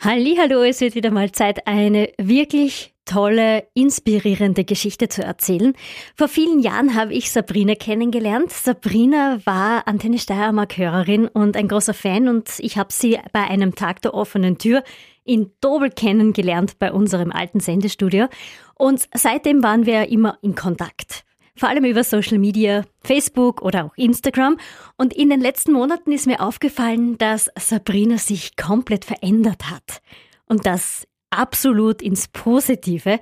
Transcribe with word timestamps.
Hallo, 0.00 0.62
es 0.62 0.80
wird 0.80 0.94
wieder 0.94 1.10
mal 1.10 1.32
Zeit, 1.32 1.66
eine 1.66 2.12
wirklich 2.18 2.94
tolle, 3.04 3.66
inspirierende 3.74 4.62
Geschichte 4.64 5.08
zu 5.08 5.24
erzählen. 5.24 5.74
Vor 6.14 6.28
vielen 6.28 6.60
Jahren 6.60 6.94
habe 6.94 7.12
ich 7.14 7.32
Sabrina 7.32 7.74
kennengelernt. 7.74 8.52
Sabrina 8.52 9.40
war 9.44 9.88
Antenne 9.88 10.20
Steiermark 10.20 10.78
Hörerin 10.78 11.26
und 11.26 11.56
ein 11.56 11.66
großer 11.66 11.94
Fan 11.94 12.28
und 12.28 12.60
ich 12.60 12.78
habe 12.78 12.92
sie 12.92 13.18
bei 13.32 13.42
einem 13.42 13.74
Tag 13.74 14.00
der 14.02 14.14
offenen 14.14 14.56
Tür 14.56 14.84
in 15.24 15.50
Dobel 15.60 15.90
kennengelernt 15.90 16.78
bei 16.78 16.92
unserem 16.92 17.32
alten 17.32 17.58
Sendestudio 17.58 18.28
und 18.76 19.08
seitdem 19.14 19.64
waren 19.64 19.84
wir 19.84 20.10
immer 20.10 20.38
in 20.42 20.54
Kontakt 20.54 21.24
vor 21.58 21.68
allem 21.68 21.84
über 21.84 22.04
Social 22.04 22.38
Media, 22.38 22.84
Facebook 23.00 23.62
oder 23.62 23.84
auch 23.84 23.96
Instagram. 23.96 24.58
Und 24.96 25.12
in 25.14 25.30
den 25.30 25.40
letzten 25.40 25.72
Monaten 25.72 26.12
ist 26.12 26.26
mir 26.26 26.40
aufgefallen, 26.40 27.18
dass 27.18 27.50
Sabrina 27.58 28.18
sich 28.18 28.56
komplett 28.56 29.04
verändert 29.04 29.70
hat. 29.70 30.00
Und 30.46 30.66
das 30.66 31.06
absolut 31.30 32.02
ins 32.02 32.28
Positive. 32.28 33.20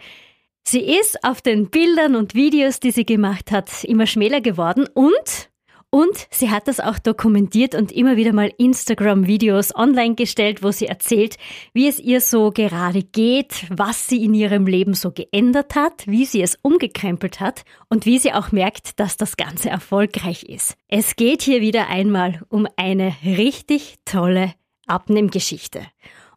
Sie 0.64 0.80
ist 0.80 1.22
auf 1.24 1.42
den 1.42 1.70
Bildern 1.70 2.16
und 2.16 2.34
Videos, 2.34 2.80
die 2.80 2.90
sie 2.90 3.06
gemacht 3.06 3.52
hat, 3.52 3.84
immer 3.84 4.06
schmäler 4.06 4.40
geworden 4.40 4.86
und 4.94 5.50
und 5.90 6.26
sie 6.30 6.50
hat 6.50 6.68
das 6.68 6.80
auch 6.80 6.98
dokumentiert 6.98 7.74
und 7.74 7.92
immer 7.92 8.16
wieder 8.16 8.32
mal 8.32 8.52
Instagram-Videos 8.58 9.74
online 9.74 10.14
gestellt, 10.14 10.62
wo 10.62 10.70
sie 10.70 10.86
erzählt, 10.86 11.36
wie 11.72 11.88
es 11.88 11.98
ihr 11.98 12.20
so 12.20 12.50
gerade 12.50 13.02
geht, 13.02 13.66
was 13.70 14.08
sie 14.08 14.24
in 14.24 14.34
ihrem 14.34 14.66
Leben 14.66 14.94
so 14.94 15.12
geändert 15.12 15.74
hat, 15.74 16.06
wie 16.06 16.24
sie 16.24 16.42
es 16.42 16.58
umgekrempelt 16.60 17.40
hat 17.40 17.64
und 17.88 18.04
wie 18.04 18.18
sie 18.18 18.32
auch 18.32 18.52
merkt, 18.52 18.98
dass 19.00 19.16
das 19.16 19.36
Ganze 19.36 19.70
erfolgreich 19.70 20.42
ist. 20.42 20.76
Es 20.88 21.16
geht 21.16 21.42
hier 21.42 21.60
wieder 21.60 21.88
einmal 21.88 22.42
um 22.48 22.66
eine 22.76 23.14
richtig 23.24 23.96
tolle 24.04 24.54
Abnehmgeschichte. 24.86 25.86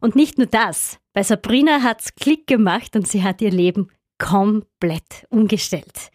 Und 0.00 0.16
nicht 0.16 0.38
nur 0.38 0.46
das. 0.46 0.98
Bei 1.12 1.22
Sabrina 1.22 1.82
hat's 1.82 2.14
Klick 2.14 2.46
gemacht 2.46 2.96
und 2.96 3.06
sie 3.06 3.22
hat 3.22 3.42
ihr 3.42 3.50
Leben 3.50 3.90
komplett 4.20 5.26
umgestellt. 5.30 6.10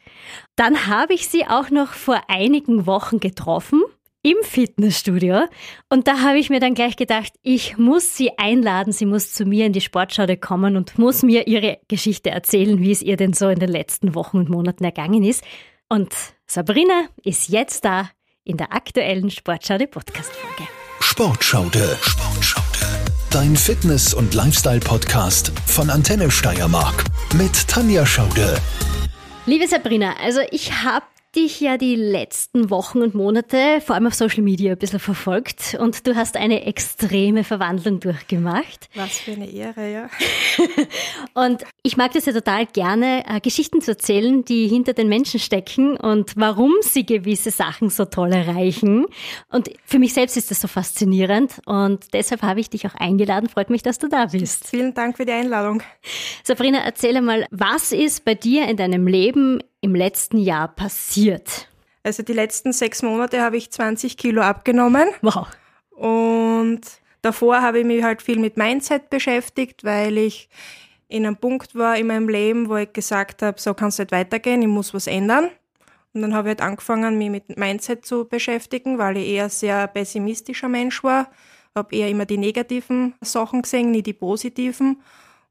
Dann 0.55 0.87
habe 0.87 1.13
ich 1.13 1.27
sie 1.27 1.45
auch 1.45 1.69
noch 1.69 1.91
vor 1.91 2.21
einigen 2.29 2.85
Wochen 2.85 3.19
getroffen 3.19 3.83
im 4.21 4.37
Fitnessstudio 4.41 5.41
und 5.89 6.07
da 6.07 6.21
habe 6.21 6.39
ich 6.39 6.49
mir 6.49 6.59
dann 6.59 6.73
gleich 6.73 6.95
gedacht, 6.95 7.33
ich 7.43 7.77
muss 7.77 8.15
sie 8.15 8.37
einladen, 8.37 8.93
sie 8.93 9.05
muss 9.05 9.33
zu 9.33 9.45
mir 9.45 9.65
in 9.65 9.73
die 9.73 9.81
Sportschaude 9.81 10.37
kommen 10.37 10.77
und 10.77 10.97
muss 10.97 11.21
mir 11.21 11.47
ihre 11.47 11.79
Geschichte 11.87 12.31
erzählen, 12.31 12.79
wie 12.79 12.91
es 12.91 13.01
ihr 13.01 13.17
denn 13.17 13.33
so 13.33 13.49
in 13.49 13.59
den 13.59 13.69
letzten 13.69 14.15
Wochen 14.15 14.37
und 14.37 14.49
Monaten 14.49 14.83
ergangen 14.83 15.23
ist. 15.23 15.43
Und 15.89 16.13
Sabrina 16.47 17.07
ist 17.23 17.49
jetzt 17.49 17.85
da 17.85 18.09
in 18.43 18.57
der 18.57 18.73
aktuellen 18.73 19.29
Sportschaude 19.29 19.85
Podcast 19.85 20.31
Folge. 20.31 20.69
Sportschaude. 21.01 21.97
Sportschaude 22.01 22.65
dein 23.35 23.57
Fitness- 23.57 24.13
und 24.13 24.33
Lifestyle-Podcast 24.33 25.51
von 25.65 25.89
Antenne 25.89 26.31
Steiermark 26.31 27.03
mit 27.37 27.67
Tanja 27.67 28.05
Schaude. 28.05 28.55
Liebe 29.45 29.67
Sabrina, 29.67 30.15
also 30.23 30.39
ich 30.51 30.83
habe 30.83 31.05
dich 31.35 31.59
ja 31.59 31.77
die 31.77 31.95
letzten 31.95 32.69
Wochen 32.69 33.01
und 33.01 33.13
Monate, 33.13 33.81
vor 33.85 33.95
allem 33.95 34.07
auf 34.07 34.13
Social 34.13 34.41
Media, 34.41 34.73
ein 34.73 34.77
bisschen 34.77 34.99
verfolgt 34.99 35.75
und 35.79 36.07
du 36.07 36.15
hast 36.15 36.37
eine 36.37 36.65
extreme 36.65 37.43
Verwandlung 37.43 37.99
durchgemacht. 37.99 38.89
Was 38.95 39.19
für 39.19 39.33
eine 39.33 39.49
Ehre, 39.49 39.91
ja. 39.91 40.09
und 41.33 41.63
ich 41.83 41.97
mag 41.97 42.13
das 42.13 42.25
ja 42.25 42.33
total 42.33 42.65
gerne, 42.65 43.23
äh, 43.27 43.39
Geschichten 43.41 43.81
zu 43.81 43.91
erzählen, 43.91 44.45
die 44.45 44.67
hinter 44.67 44.93
den 44.93 45.09
Menschen 45.09 45.39
stecken 45.39 45.97
und 45.97 46.33
warum 46.35 46.73
sie 46.81 47.05
gewisse 47.05 47.51
Sachen 47.51 47.89
so 47.89 48.05
toll 48.05 48.31
erreichen. 48.31 49.05
Und 49.49 49.69
für 49.83 49.99
mich 49.99 50.13
selbst 50.13 50.37
ist 50.37 50.51
das 50.51 50.61
so 50.61 50.67
faszinierend 50.67 51.59
und 51.65 52.13
deshalb 52.13 52.41
habe 52.41 52.59
ich 52.59 52.69
dich 52.69 52.87
auch 52.87 52.95
eingeladen. 52.95 53.49
Freut 53.49 53.69
mich, 53.69 53.83
dass 53.83 53.99
du 53.99 54.07
da 54.07 54.27
bist. 54.27 54.67
Vielen 54.69 54.93
Dank 54.93 55.17
für 55.17 55.25
die 55.25 55.33
Einladung. 55.33 55.83
Sabrina, 56.43 56.79
erzähle 56.79 57.21
mal, 57.21 57.45
was 57.51 57.91
ist 57.91 58.25
bei 58.25 58.35
dir 58.35 58.67
in 58.67 58.77
deinem 58.77 59.07
Leben 59.07 59.59
im 59.85 59.93
letzten 59.93 60.39
Jahr 60.39 60.67
passiert? 60.67 61.69
Also 62.03 62.23
die 62.23 62.33
letzten 62.33 62.73
sechs 62.73 63.03
Monate 63.03 63.41
habe 63.41 63.57
ich 63.57 63.71
20 63.71 64.17
Kilo 64.17 64.41
abgenommen. 64.41 65.07
Wow. 65.21 65.47
Und 65.91 66.81
davor 67.21 67.61
habe 67.61 67.79
ich 67.79 67.85
mich 67.85 68.03
halt 68.03 68.23
viel 68.23 68.39
mit 68.39 68.57
Mindset 68.57 69.11
beschäftigt, 69.11 69.83
weil 69.83 70.17
ich 70.17 70.49
in 71.07 71.25
einem 71.25 71.37
Punkt 71.37 71.75
war 71.75 71.97
in 71.97 72.07
meinem 72.07 72.27
Leben, 72.27 72.67
wo 72.67 72.77
ich 72.77 72.93
gesagt 72.93 73.43
habe, 73.43 73.61
so 73.61 73.75
kann 73.75 73.89
es 73.89 73.99
nicht 73.99 74.11
weitergehen, 74.11 74.63
ich 74.63 74.67
muss 74.67 74.93
was 74.95 75.05
ändern. 75.05 75.51
Und 76.13 76.23
dann 76.23 76.33
habe 76.33 76.47
ich 76.47 76.57
halt 76.57 76.61
angefangen, 76.61 77.19
mich 77.19 77.29
mit 77.29 77.55
Mindset 77.55 78.07
zu 78.07 78.25
beschäftigen, 78.25 78.97
weil 78.97 79.17
ich 79.17 79.27
eher 79.27 79.49
sehr 79.49 79.85
pessimistischer 79.87 80.67
Mensch 80.67 81.03
war. 81.03 81.29
Habe 81.75 81.95
eher 81.95 82.09
immer 82.09 82.25
die 82.25 82.39
negativen 82.39 83.13
Sachen 83.21 83.61
gesehen, 83.61 83.91
nie 83.91 84.01
die 84.01 84.13
positiven. 84.13 85.01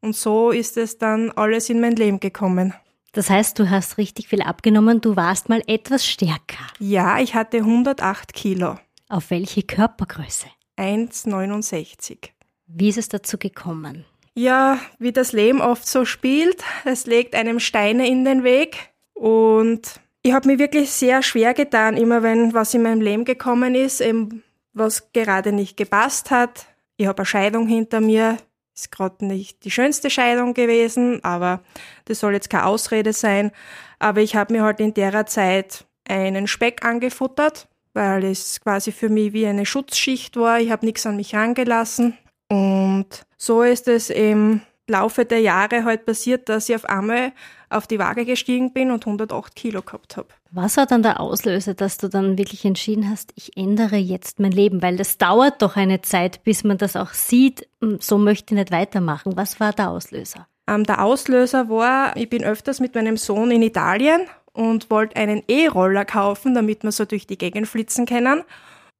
Und 0.00 0.16
so 0.16 0.50
ist 0.50 0.76
es 0.76 0.98
dann 0.98 1.30
alles 1.32 1.70
in 1.70 1.80
mein 1.80 1.94
Leben 1.94 2.18
gekommen. 2.18 2.74
Das 3.14 3.30
heißt, 3.30 3.58
du 3.60 3.70
hast 3.70 3.96
richtig 3.96 4.28
viel 4.28 4.42
abgenommen, 4.42 5.00
du 5.00 5.14
warst 5.14 5.48
mal 5.48 5.62
etwas 5.68 6.04
stärker. 6.04 6.66
Ja, 6.80 7.20
ich 7.20 7.34
hatte 7.34 7.58
108 7.58 8.34
Kilo. 8.34 8.76
Auf 9.08 9.30
welche 9.30 9.62
Körpergröße? 9.62 10.46
1,69. 10.76 12.30
Wie 12.66 12.88
ist 12.88 12.98
es 12.98 13.08
dazu 13.08 13.38
gekommen? 13.38 14.04
Ja, 14.34 14.80
wie 14.98 15.12
das 15.12 15.30
Leben 15.30 15.60
oft 15.60 15.86
so 15.86 16.04
spielt, 16.04 16.64
es 16.84 17.06
legt 17.06 17.36
einem 17.36 17.60
Steine 17.60 18.08
in 18.08 18.24
den 18.24 18.42
Weg 18.42 18.90
und 19.12 20.00
ich 20.22 20.32
habe 20.32 20.48
mir 20.48 20.58
wirklich 20.58 20.90
sehr 20.90 21.22
schwer 21.22 21.54
getan, 21.54 21.96
immer 21.96 22.24
wenn 22.24 22.52
was 22.52 22.74
in 22.74 22.82
meinem 22.82 23.00
Leben 23.00 23.24
gekommen 23.24 23.76
ist, 23.76 24.00
eben 24.00 24.42
was 24.72 25.12
gerade 25.12 25.52
nicht 25.52 25.76
gepasst 25.76 26.32
hat. 26.32 26.66
Ich 26.96 27.06
habe 27.06 27.18
eine 27.18 27.26
Scheidung 27.26 27.68
hinter 27.68 28.00
mir, 28.00 28.38
ist 28.74 28.90
gerade 28.90 29.24
nicht 29.24 29.64
die 29.64 29.70
schönste 29.70 30.10
Scheidung 30.10 30.54
gewesen, 30.54 31.22
aber 31.22 31.60
das 32.06 32.20
soll 32.20 32.34
jetzt 32.34 32.50
keine 32.50 32.66
Ausrede 32.66 33.12
sein. 33.12 33.52
Aber 33.98 34.20
ich 34.20 34.36
habe 34.36 34.52
mir 34.52 34.62
halt 34.62 34.80
in 34.80 34.94
der 34.94 35.26
Zeit 35.26 35.86
einen 36.08 36.46
Speck 36.46 36.84
angefuttert, 36.84 37.68
weil 37.92 38.24
es 38.24 38.60
quasi 38.60 38.92
für 38.92 39.08
mich 39.08 39.32
wie 39.32 39.46
eine 39.46 39.64
Schutzschicht 39.64 40.36
war. 40.36 40.60
Ich 40.60 40.70
habe 40.70 40.84
nichts 40.84 41.06
an 41.06 41.16
mich 41.16 41.34
rangelassen. 41.34 42.18
Und 42.48 43.06
so 43.36 43.62
ist 43.62 43.88
es 43.88 44.10
im 44.10 44.60
Laufe 44.86 45.24
der 45.24 45.40
Jahre 45.40 45.84
halt 45.84 46.04
passiert, 46.04 46.48
dass 46.48 46.68
ich 46.68 46.74
auf 46.74 46.84
einmal 46.84 47.32
auf 47.70 47.86
die 47.86 47.98
Waage 47.98 48.24
gestiegen 48.24 48.72
bin 48.72 48.90
und 48.90 49.06
108 49.06 49.56
Kilo 49.56 49.82
gehabt 49.82 50.16
habe. 50.16 50.28
Was 50.50 50.76
war 50.76 50.86
dann 50.86 51.02
der 51.02 51.20
Auslöser, 51.20 51.74
dass 51.74 51.98
du 51.98 52.08
dann 52.08 52.38
wirklich 52.38 52.64
entschieden 52.64 53.10
hast, 53.10 53.32
ich 53.34 53.56
ändere 53.56 53.96
jetzt 53.96 54.38
mein 54.38 54.52
Leben? 54.52 54.82
Weil 54.82 54.96
das 54.96 55.18
dauert 55.18 55.60
doch 55.62 55.76
eine 55.76 56.02
Zeit, 56.02 56.44
bis 56.44 56.62
man 56.64 56.78
das 56.78 56.96
auch 56.96 57.12
sieht, 57.12 57.66
hm, 57.80 57.98
so 58.00 58.18
möchte 58.18 58.54
ich 58.54 58.58
nicht 58.58 58.70
weitermachen. 58.70 59.36
Was 59.36 59.58
war 59.58 59.72
der 59.72 59.90
Auslöser? 59.90 60.46
Ähm, 60.68 60.84
der 60.84 61.04
Auslöser 61.04 61.68
war, 61.68 62.16
ich 62.16 62.30
bin 62.30 62.44
öfters 62.44 62.80
mit 62.80 62.94
meinem 62.94 63.16
Sohn 63.16 63.50
in 63.50 63.62
Italien 63.62 64.22
und 64.52 64.90
wollte 64.90 65.16
einen 65.16 65.42
E-Roller 65.48 66.04
kaufen, 66.04 66.54
damit 66.54 66.84
wir 66.84 66.92
so 66.92 67.04
durch 67.04 67.26
die 67.26 67.36
Gegend 67.38 67.66
flitzen 67.66 68.06
können. 68.06 68.44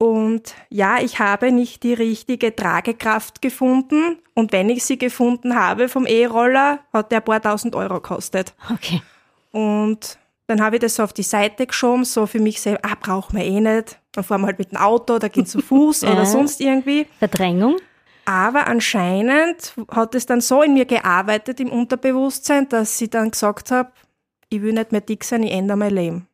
Und 0.05 0.55
ja, 0.69 0.99
ich 1.01 1.19
habe 1.19 1.51
nicht 1.51 1.83
die 1.83 1.95
richtige 1.95 2.55
Tragekraft 2.55 3.41
gefunden. 3.41 4.19
Und 4.35 4.53
wenn 4.53 4.69
ich 4.69 4.85
sie 4.85 4.99
gefunden 4.99 5.57
habe 5.57 5.89
vom 5.89 6.05
E-Roller, 6.05 6.81
hat 6.93 7.11
der 7.11 7.21
ein 7.21 7.25
paar 7.25 7.41
tausend 7.41 7.75
Euro 7.75 7.95
gekostet. 7.95 8.53
Okay. 8.71 9.01
Und 9.53 10.19
dann 10.47 10.61
habe 10.61 10.77
ich 10.77 10.83
das 10.83 10.97
so 10.97 11.05
auf 11.05 11.15
die 11.15 11.23
Seite 11.23 11.67
geschoben, 11.67 12.05
so 12.05 12.27
für 12.27 12.39
mich 12.39 12.61
selber, 12.61 12.81
ah, 12.83 12.97
brauchen 13.01 13.39
wir 13.39 13.47
eh 13.47 13.61
nicht. 13.61 13.99
Dann 14.13 14.25
fahren 14.25 14.43
wir 14.43 14.49
halt 14.49 14.59
mit 14.59 14.73
dem 14.73 14.79
Auto, 14.79 15.19
da 15.19 15.29
gehen 15.29 15.47
zu 15.47 15.61
Fuß 15.61 16.05
oder 16.05 16.27
sonst 16.27 16.61
irgendwie. 16.61 17.07
Verdrängung? 17.19 17.77
Aber 18.27 18.67
anscheinend 18.67 19.73
hat 19.91 20.15
es 20.15 20.27
dann 20.27 20.43
so 20.43 20.61
in 20.61 20.75
mir 20.75 20.85
gearbeitet 20.85 21.61
im 21.61 21.73
Unterbewusstsein, 21.73 22.69
dass 22.69 23.01
ich 23.01 23.09
dann 23.09 23.31
gesagt 23.31 23.71
habe, 23.71 23.91
ich 24.51 24.61
will 24.61 24.75
nicht 24.75 24.93
mehr 24.93 25.01
dick 25.01 25.25
sein, 25.25 25.45
ich 25.45 25.53
ändere 25.53 25.79
mein 25.79 25.95
Leben. 25.95 26.29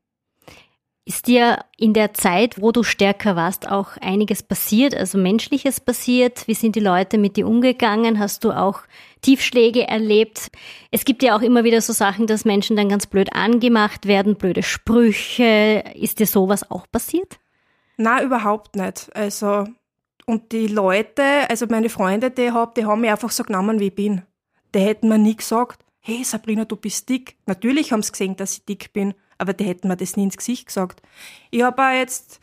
Ist 1.06 1.26
dir 1.26 1.64
in 1.78 1.94
der 1.94 2.12
Zeit, 2.12 2.60
wo 2.60 2.72
du 2.72 2.82
stärker 2.82 3.34
warst, 3.34 3.68
auch 3.68 3.96
einiges 4.02 4.42
passiert, 4.42 4.94
also 4.94 5.16
menschliches 5.16 5.80
passiert? 5.80 6.46
Wie 6.46 6.54
sind 6.54 6.76
die 6.76 6.80
Leute 6.80 7.16
mit 7.16 7.36
dir 7.36 7.48
umgegangen? 7.48 8.18
Hast 8.18 8.44
du 8.44 8.52
auch 8.52 8.82
Tiefschläge 9.22 9.88
erlebt? 9.88 10.50
Es 10.90 11.06
gibt 11.06 11.22
ja 11.22 11.36
auch 11.36 11.40
immer 11.40 11.64
wieder 11.64 11.80
so 11.80 11.94
Sachen, 11.94 12.26
dass 12.26 12.44
Menschen 12.44 12.76
dann 12.76 12.90
ganz 12.90 13.06
blöd 13.06 13.32
angemacht 13.32 14.06
werden, 14.06 14.36
blöde 14.36 14.62
Sprüche. 14.62 15.84
Ist 15.94 16.20
dir 16.20 16.26
sowas 16.26 16.70
auch 16.70 16.86
passiert? 16.92 17.38
Na, 17.96 18.22
überhaupt 18.22 18.76
nicht. 18.76 19.10
Also, 19.14 19.64
und 20.26 20.52
die 20.52 20.66
Leute, 20.66 21.48
also 21.48 21.66
meine 21.68 21.88
Freunde, 21.88 22.30
die 22.30 22.52
habe, 22.52 22.72
die 22.76 22.84
haben 22.84 23.00
mich 23.00 23.10
einfach 23.10 23.30
so 23.30 23.42
genommen, 23.42 23.80
wie 23.80 23.88
ich 23.88 23.94
bin. 23.94 24.22
Die 24.74 24.80
hätten 24.80 25.08
mir 25.08 25.18
nie 25.18 25.36
gesagt, 25.36 25.82
hey 26.00 26.22
Sabrina, 26.24 26.66
du 26.66 26.76
bist 26.76 27.08
dick. 27.08 27.36
Natürlich 27.46 27.90
haben 27.90 28.02
sie 28.02 28.12
gesehen, 28.12 28.36
dass 28.36 28.58
ich 28.58 28.64
dick 28.66 28.92
bin 28.92 29.14
aber 29.40 29.52
die 29.52 29.64
hätten 29.64 29.88
mir 29.88 29.96
das 29.96 30.16
nie 30.16 30.24
ins 30.24 30.36
Gesicht 30.36 30.66
gesagt. 30.66 31.02
Ich 31.50 31.62
habe 31.62 31.82
auch 31.82 31.92
jetzt 31.92 32.40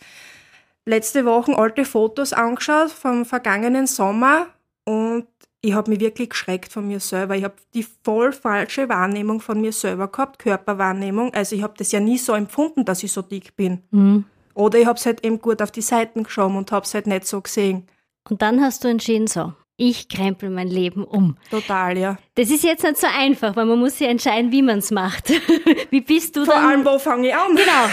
letzte 0.86 1.26
Woche 1.26 1.58
alte 1.58 1.86
Fotos 1.86 2.34
angeschaut 2.34 2.92
vom 2.92 3.26
vergangenen 3.26 3.88
Sommer 3.88 4.48
und 4.86 5.28
ich 5.62 5.74
habe 5.74 5.90
mich 5.92 6.00
wirklich 6.00 6.30
geschreckt 6.30 6.72
von 6.72 6.88
mir 6.88 7.00
selber. 7.00 7.36
Ich 7.36 7.44
habe 7.44 7.56
die 7.74 7.86
voll 8.04 8.32
falsche 8.32 8.88
Wahrnehmung 8.90 9.42
von 9.42 9.60
mir 9.60 9.74
selber 9.74 10.08
gehabt, 10.08 10.40
Körperwahrnehmung. 10.40 11.34
Also 11.34 11.56
ich 11.56 11.64
habe 11.64 11.74
das 11.78 11.92
ja 11.92 12.00
nie 12.00 12.18
so 12.18 12.34
empfunden, 12.34 12.86
dass 12.86 13.04
ich 13.04 13.12
so 13.12 13.22
dick 13.22 13.56
bin. 13.56 13.84
Mhm. 13.92 14.26
Oder 14.54 14.80
ich 14.80 14.86
habe 14.86 14.98
es 14.98 15.06
halt 15.06 15.26
eben 15.26 15.40
gut 15.40 15.62
auf 15.62 15.72
die 15.72 15.82
Seiten 15.82 16.24
geschoben 16.24 16.58
und 16.58 16.72
habe 16.72 16.86
es 16.86 16.94
halt 16.94 17.08
nicht 17.08 17.28
so 17.28 17.42
gesehen. 17.42 17.88
Und 18.30 18.42
dann 18.42 18.62
hast 18.62 18.84
du 18.84 18.88
entschieden, 18.88 19.28
so, 19.28 19.54
ich 19.78 20.10
krempel 20.10 20.50
mein 20.50 20.68
Leben 20.68 21.04
um. 21.04 21.38
Total, 21.50 21.98
ja. 21.98 22.18
Das 22.36 22.50
ist 22.50 22.64
jetzt 22.64 22.84
nicht 22.84 22.98
so 22.98 23.08
einfach, 23.08 23.56
weil 23.56 23.66
man 23.66 23.80
muss 23.80 23.98
sich 24.00 24.08
entscheiden, 24.08 24.52
wie 24.52 24.64
man 24.64 24.80
es 24.80 24.92
macht. 24.92 25.30
wie 25.92 26.02
bist 26.02 26.36
du 26.36 26.46
Vor 26.46 26.56
dann? 26.56 26.66
allem, 26.66 26.86
wo 26.86 26.98
fange 26.98 27.28
ich 27.30 27.36
an? 27.36 27.56
Genau. 27.56 27.90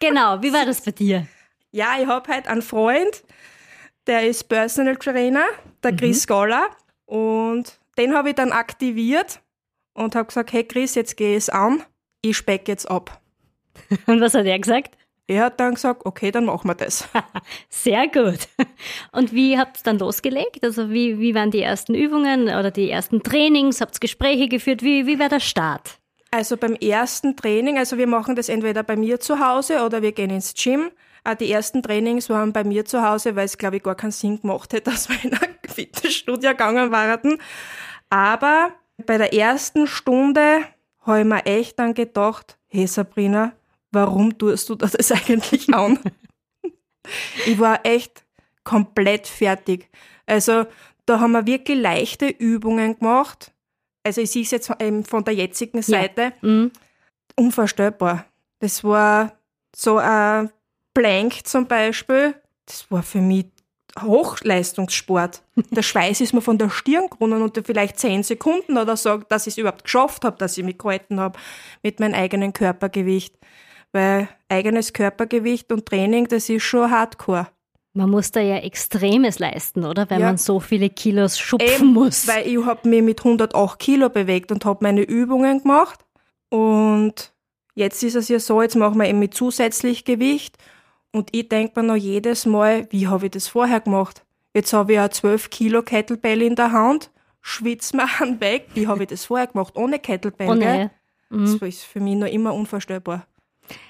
genau, 0.00 0.42
wie 0.42 0.52
war 0.52 0.66
das 0.66 0.80
bei 0.82 0.90
dir? 0.90 1.26
Ja, 1.70 1.96
ich 2.00 2.06
habe 2.06 2.30
halt 2.30 2.48
einen 2.48 2.62
Freund, 2.62 3.22
der 4.06 4.26
ist 4.26 4.44
Personal 4.44 4.96
Trainer, 4.96 5.44
der 5.82 5.96
Chris 5.96 6.26
Goller. 6.26 6.66
Und 7.06 7.78
den 7.96 8.14
habe 8.14 8.30
ich 8.30 8.34
dann 8.34 8.52
aktiviert 8.52 9.40
und 9.94 10.14
habe 10.14 10.26
gesagt, 10.26 10.52
hey 10.52 10.64
Chris, 10.64 10.94
jetzt 10.94 11.16
geh 11.16 11.36
es 11.36 11.48
an, 11.48 11.82
ich 12.22 12.36
speck 12.36 12.68
jetzt 12.68 12.90
ab. 12.90 13.20
Und 14.06 14.20
was 14.20 14.34
hat 14.34 14.46
er 14.46 14.58
gesagt? 14.58 14.96
Er 15.28 15.44
hat 15.44 15.60
dann 15.60 15.74
gesagt, 15.74 16.04
okay, 16.04 16.30
dann 16.30 16.46
machen 16.46 16.68
wir 16.68 16.74
das. 16.74 17.08
Sehr 17.68 18.08
gut. 18.08 18.48
Und 19.12 19.32
wie 19.32 19.56
habt 19.56 19.78
ihr 19.78 19.82
dann 19.84 19.98
losgelegt? 19.98 20.64
Also 20.64 20.90
wie, 20.90 21.18
wie 21.20 21.34
waren 21.34 21.50
die 21.50 21.62
ersten 21.62 21.94
Übungen 21.94 22.44
oder 22.48 22.70
die 22.70 22.90
ersten 22.90 23.22
Trainings? 23.22 23.80
Habt 23.80 23.96
ihr 23.96 24.00
Gespräche 24.00 24.48
geführt? 24.48 24.82
Wie, 24.82 25.06
wie 25.06 25.18
war 25.18 25.28
der 25.28 25.40
Start? 25.40 25.98
Also 26.30 26.56
beim 26.56 26.74
ersten 26.74 27.36
Training, 27.36 27.78
also 27.78 27.98
wir 27.98 28.06
machen 28.06 28.36
das 28.36 28.48
entweder 28.48 28.82
bei 28.82 28.96
mir 28.96 29.20
zu 29.20 29.38
Hause 29.38 29.84
oder 29.84 30.00
wir 30.02 30.12
gehen 30.12 30.30
ins 30.30 30.54
Gym. 30.54 30.90
Auch 31.24 31.34
die 31.34 31.52
ersten 31.52 31.82
Trainings 31.82 32.28
waren 32.30 32.52
bei 32.52 32.64
mir 32.64 32.84
zu 32.84 33.02
Hause, 33.02 33.36
weil 33.36 33.44
es, 33.44 33.58
glaube 33.58 33.76
ich, 33.76 33.82
gar 33.82 33.94
keinen 33.94 34.12
Sinn 34.12 34.40
gemacht 34.40 34.72
hätte, 34.72 34.82
dass 34.90 35.08
wir 35.08 35.22
in 35.22 35.34
ein 35.34 35.56
Fitnessstudio 35.68 36.50
gegangen 36.50 36.90
waren. 36.90 37.38
Aber 38.10 38.70
bei 39.06 39.18
der 39.18 39.32
ersten 39.32 39.86
Stunde 39.86 40.64
habe 41.02 41.20
ich 41.20 41.26
mir 41.26 41.46
echt 41.46 41.78
dann 41.78 41.94
gedacht, 41.94 42.58
hey 42.68 42.86
Sabrina, 42.86 43.52
warum 43.92 44.36
tust 44.36 44.68
du 44.68 44.74
das 44.74 44.94
eigentlich 45.12 45.72
an? 45.72 45.98
ich 47.46 47.58
war 47.58 47.84
echt 47.84 48.24
komplett 48.64 49.26
fertig. 49.26 49.88
Also 50.26 50.66
da 51.06 51.20
haben 51.20 51.32
wir 51.32 51.46
wirklich 51.46 51.78
leichte 51.78 52.28
Übungen 52.28 52.98
gemacht. 52.98 53.52
Also 54.04 54.20
ich 54.20 54.30
sehe 54.30 54.42
es 54.42 54.50
jetzt 54.50 54.70
eben 54.80 55.04
von 55.04 55.24
der 55.24 55.34
jetzigen 55.34 55.82
Seite. 55.82 56.32
Mhm. 56.40 56.72
Unvorstellbar. 57.36 58.26
Das 58.60 58.84
war 58.84 59.32
so 59.74 59.98
ein 59.98 60.50
Plank 60.94 61.46
zum 61.46 61.66
Beispiel. 61.66 62.34
Das 62.66 62.90
war 62.90 63.02
für 63.02 63.20
mich 63.20 63.46
Hochleistungssport. 64.00 65.42
Der 65.70 65.82
Schweiß 65.82 66.20
ist 66.20 66.32
mir 66.32 66.40
von 66.40 66.58
der 66.58 66.70
Stirn 66.70 67.08
gerunnen 67.10 67.42
unter 67.42 67.62
vielleicht 67.62 67.98
zehn 67.98 68.22
Sekunden 68.22 68.78
oder 68.78 68.96
so, 68.96 69.18
dass 69.18 69.46
ich 69.46 69.54
es 69.54 69.58
überhaupt 69.58 69.84
geschafft 69.84 70.24
habe, 70.24 70.38
dass 70.38 70.56
ich 70.56 70.64
mich 70.64 70.78
gehalten 70.78 71.20
habe 71.20 71.38
mit 71.82 72.00
meinem 72.00 72.14
eigenen 72.14 72.52
Körpergewicht. 72.52 73.34
Weil 73.92 74.28
eigenes 74.48 74.92
Körpergewicht 74.92 75.70
und 75.72 75.86
Training, 75.86 76.26
das 76.28 76.48
ist 76.48 76.62
schon 76.62 76.90
hardcore. 76.90 77.48
Man 77.94 78.08
muss 78.10 78.30
da 78.30 78.40
ja 78.40 78.56
Extremes 78.56 79.38
leisten, 79.38 79.84
oder? 79.84 80.08
Wenn 80.08 80.20
Ja. 80.20 80.26
man 80.28 80.38
so 80.38 80.60
viele 80.60 80.88
Kilos 80.88 81.38
schupfen 81.38 81.68
Eben, 81.68 81.86
muss. 81.92 82.26
Weil 82.26 82.46
ich 82.46 82.64
habe 82.64 82.88
mich 82.88 83.02
mit 83.02 83.20
108 83.22 83.78
Kilo 83.78 84.08
bewegt 84.08 84.50
und 84.50 84.64
habe 84.64 84.78
meine 84.82 85.02
Übungen 85.02 85.60
gemacht. 85.62 86.00
Und 86.48 87.32
jetzt 87.74 88.02
ist 88.02 88.14
es 88.14 88.28
ja 88.28 88.38
so, 88.38 88.62
jetzt 88.62 88.76
machen 88.76 88.98
wir 88.98 89.06
eben 89.08 89.18
mit 89.18 89.34
zusätzlich 89.34 90.04
Gewicht. 90.06 90.56
Und 91.12 91.28
ich 91.32 91.50
denke 91.50 91.80
mir 91.80 91.86
noch 91.88 91.96
jedes 91.96 92.46
Mal, 92.46 92.86
wie 92.90 93.08
habe 93.08 93.26
ich 93.26 93.32
das 93.32 93.48
vorher 93.48 93.80
gemacht? 93.80 94.24
Jetzt 94.54 94.72
habe 94.72 94.92
ich 94.92 94.96
ja 94.96 95.10
12 95.10 95.50
Kilo 95.50 95.82
Kettlebell 95.82 96.40
in 96.40 96.54
der 96.56 96.72
Hand, 96.72 97.10
schwitze 97.42 97.96
mir 97.96 98.06
einen 98.20 98.40
weg. 98.40 98.68
Wie 98.72 98.86
habe 98.86 99.02
ich 99.02 99.08
das 99.10 99.26
vorher 99.26 99.48
gemacht? 99.48 99.76
Ohne 99.76 99.98
Kettlebell, 99.98 100.48
Ohne. 100.48 100.60
gell? 100.60 100.90
Das 101.30 101.54
ist 101.54 101.84
für 101.84 102.00
mich 102.00 102.16
noch 102.16 102.26
immer 102.26 102.54
unvorstellbar. 102.54 103.26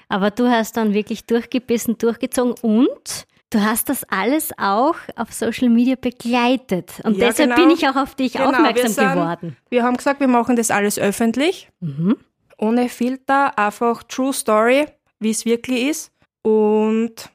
Aber 0.09 0.31
du 0.31 0.49
hast 0.49 0.77
dann 0.77 0.93
wirklich 0.93 1.25
durchgebissen, 1.25 1.97
durchgezogen 1.97 2.53
und 2.61 3.25
du 3.49 3.61
hast 3.63 3.89
das 3.89 4.03
alles 4.05 4.51
auch 4.57 4.95
auf 5.15 5.31
Social 5.33 5.69
Media 5.69 5.95
begleitet. 5.95 6.91
Und 7.03 7.17
Ja, 7.17 7.29
deshalb 7.29 7.55
genau. 7.55 7.61
bin 7.67 7.75
ich 7.75 7.87
auch 7.87 7.95
auf 7.95 8.15
dich 8.15 8.33
Genau, 8.33 8.45
wir 8.51 8.57
aufmerksam 8.57 8.87
sind- 8.91 9.11
geworden. 9.13 9.57
Wir 9.69 9.83
haben 9.83 9.97
gesagt, 9.97 10.19
wir 10.19 10.27
machen 10.27 10.55
das 10.55 10.71
alles 10.71 10.97
öffentlich. 10.99 11.69
Mhm. 11.79 12.17
ohne 12.59 12.87
Filter, 12.87 13.57
einfach 13.59 14.03
True 14.03 14.31
Story, 14.31 14.85
wie 15.19 15.31
es 15.31 15.43
wirklich 15.45 15.87
ist. 15.89 16.11
Und 16.43 17.29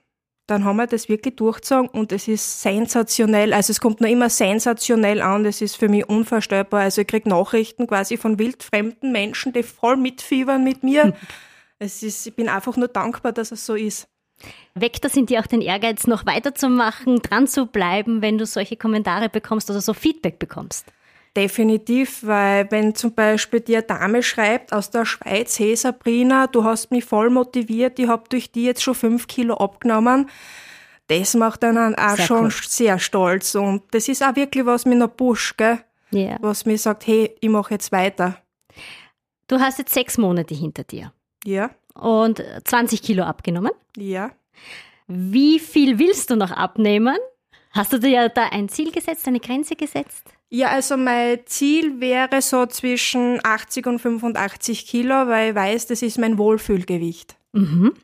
dann 0.46 0.64
haben 0.64 0.76
wir 0.76 0.86
das 0.86 1.08
wirklich 1.10 1.36
durchgezogen 1.36 1.88
und 1.88 2.12
es 2.12 2.28
ist 2.28 2.62
sensationell. 2.62 3.52
Also 3.52 3.72
es 3.72 3.80
kommt 3.80 4.00
noch 4.00 4.08
immer 4.08 4.30
sensationell 4.30 5.20
an. 5.20 5.44
Das 5.44 5.60
ist 5.60 5.76
für 5.76 5.88
mich 5.90 6.08
unvorstellbar. 6.08 6.80
Also 6.82 7.02
ich 7.02 7.06
kriege 7.08 7.28
Nachrichten 7.28 7.86
quasi 7.86 8.16
von 8.16 8.38
wildfremden 8.38 9.12
Menschen, 9.12 9.52
die 9.52 9.62
voll 9.62 9.96
mitfiebern 9.98 10.64
mit 10.64 10.82
mir. 10.82 11.12
es 11.78 12.02
ist, 12.02 12.26
ich 12.26 12.34
bin 12.34 12.48
einfach 12.48 12.76
nur 12.76 12.88
dankbar, 12.88 13.32
dass 13.32 13.52
es 13.52 13.64
so 13.64 13.74
ist. 13.74 14.08
Weckt 14.74 15.04
das 15.04 15.16
in 15.16 15.26
dir 15.26 15.40
auch 15.40 15.46
den 15.46 15.60
Ehrgeiz, 15.60 16.06
noch 16.06 16.24
weiterzumachen, 16.26 17.20
dran 17.20 17.46
zu 17.48 17.66
bleiben, 17.66 18.22
wenn 18.22 18.38
du 18.38 18.46
solche 18.46 18.76
Kommentare 18.76 19.28
bekommst 19.28 19.68
oder 19.70 19.80
so 19.80 19.94
Feedback 19.94 20.38
bekommst? 20.38 20.86
Definitiv, 21.36 22.24
weil 22.24 22.70
wenn 22.70 22.94
zum 22.94 23.14
Beispiel 23.14 23.60
dir 23.60 23.78
eine 23.78 23.86
Dame 23.86 24.22
schreibt 24.22 24.72
aus 24.72 24.90
der 24.90 25.04
Schweiz, 25.04 25.58
hey 25.58 25.76
Sabrina, 25.76 26.46
du 26.46 26.64
hast 26.64 26.90
mich 26.90 27.04
voll 27.04 27.30
motiviert, 27.30 27.98
ich 27.98 28.08
habe 28.08 28.24
durch 28.28 28.50
die 28.50 28.64
jetzt 28.64 28.82
schon 28.82 28.94
fünf 28.94 29.26
Kilo 29.26 29.54
abgenommen, 29.54 30.30
das 31.08 31.34
macht 31.34 31.64
einen 31.64 31.94
auch 31.96 32.16
Sehr 32.16 32.26
schon 32.26 32.44
cool. 32.44 32.50
sehr 32.50 32.98
stolz 32.98 33.54
und 33.54 33.82
das 33.92 34.08
ist 34.08 34.22
auch 34.22 34.36
wirklich 34.36 34.66
was 34.66 34.84
mir 34.84 34.96
noch 34.96 35.16
pusht, 35.16 35.56
gell? 35.58 35.80
Ja. 36.10 36.38
was 36.40 36.64
mir 36.64 36.78
sagt, 36.78 37.06
hey, 37.06 37.34
ich 37.40 37.48
mache 37.50 37.74
jetzt 37.74 37.92
weiter. 37.92 38.38
Du 39.46 39.58
hast 39.60 39.78
jetzt 39.78 39.92
sechs 39.92 40.16
Monate 40.16 40.54
hinter 40.54 40.84
dir 40.84 41.12
Ja, 41.48 41.70
und 41.94 42.42
20 42.64 43.02
Kilo 43.02 43.24
abgenommen. 43.24 43.72
ja. 43.96 44.30
Wie 45.10 45.58
viel 45.58 45.98
willst 45.98 46.28
du 46.28 46.36
noch 46.36 46.50
abnehmen? 46.50 47.16
Hast 47.70 47.94
du 47.94 47.98
dir 47.98 48.28
da 48.28 48.48
ein 48.50 48.68
Ziel 48.68 48.92
gesetzt, 48.92 49.26
eine 49.26 49.40
Grenze 49.40 49.74
gesetzt? 49.74 50.24
Ja, 50.50 50.68
also 50.68 50.98
mein 50.98 51.38
Ziel 51.46 51.98
wäre 51.98 52.42
so 52.42 52.66
zwischen 52.66 53.40
80 53.42 53.86
und 53.86 54.00
85 54.00 54.86
Kilo, 54.86 55.14
weil 55.28 55.50
ich 55.50 55.54
weiß, 55.54 55.86
das 55.86 56.02
ist 56.02 56.18
mein 56.18 56.36
Wohlfühlgewicht. 56.36 57.36
Mhm. 57.52 57.94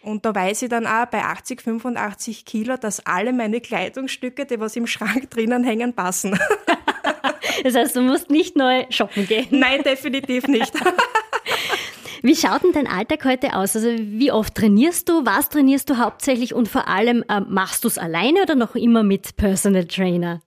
Und 0.00 0.24
da 0.24 0.34
weiß 0.34 0.62
ich 0.62 0.70
dann 0.70 0.86
auch 0.86 1.04
bei 1.06 1.22
80, 1.22 1.60
85 1.60 2.46
Kilo, 2.46 2.78
dass 2.78 3.04
alle 3.04 3.34
meine 3.34 3.60
Kleidungsstücke, 3.60 4.46
die 4.46 4.58
was 4.58 4.76
im 4.76 4.86
Schrank 4.86 5.28
drinnen 5.30 5.62
hängen, 5.62 5.92
passen. 5.92 6.38
Das 7.64 7.74
heißt, 7.74 7.96
du 7.96 8.02
musst 8.02 8.28
nicht 8.30 8.54
neu 8.54 8.84
shoppen 8.90 9.26
gehen. 9.26 9.46
Nein, 9.50 9.82
definitiv 9.82 10.46
nicht. 10.46 10.72
Wie 12.26 12.34
schaut 12.34 12.64
denn 12.64 12.72
dein 12.72 12.88
Alltag 12.88 13.24
heute 13.24 13.54
aus? 13.54 13.76
Also 13.76 13.88
wie 13.88 14.32
oft 14.32 14.56
trainierst 14.56 15.08
du? 15.08 15.24
Was 15.24 15.48
trainierst 15.48 15.88
du 15.88 15.98
hauptsächlich? 15.98 16.54
Und 16.54 16.68
vor 16.68 16.88
allem, 16.88 17.24
ähm, 17.28 17.46
machst 17.50 17.84
du 17.84 17.88
es 17.88 17.98
alleine 17.98 18.42
oder 18.42 18.56
noch 18.56 18.74
immer 18.74 19.04
mit 19.04 19.36
Personal 19.36 19.84
Trainer? 19.84 20.40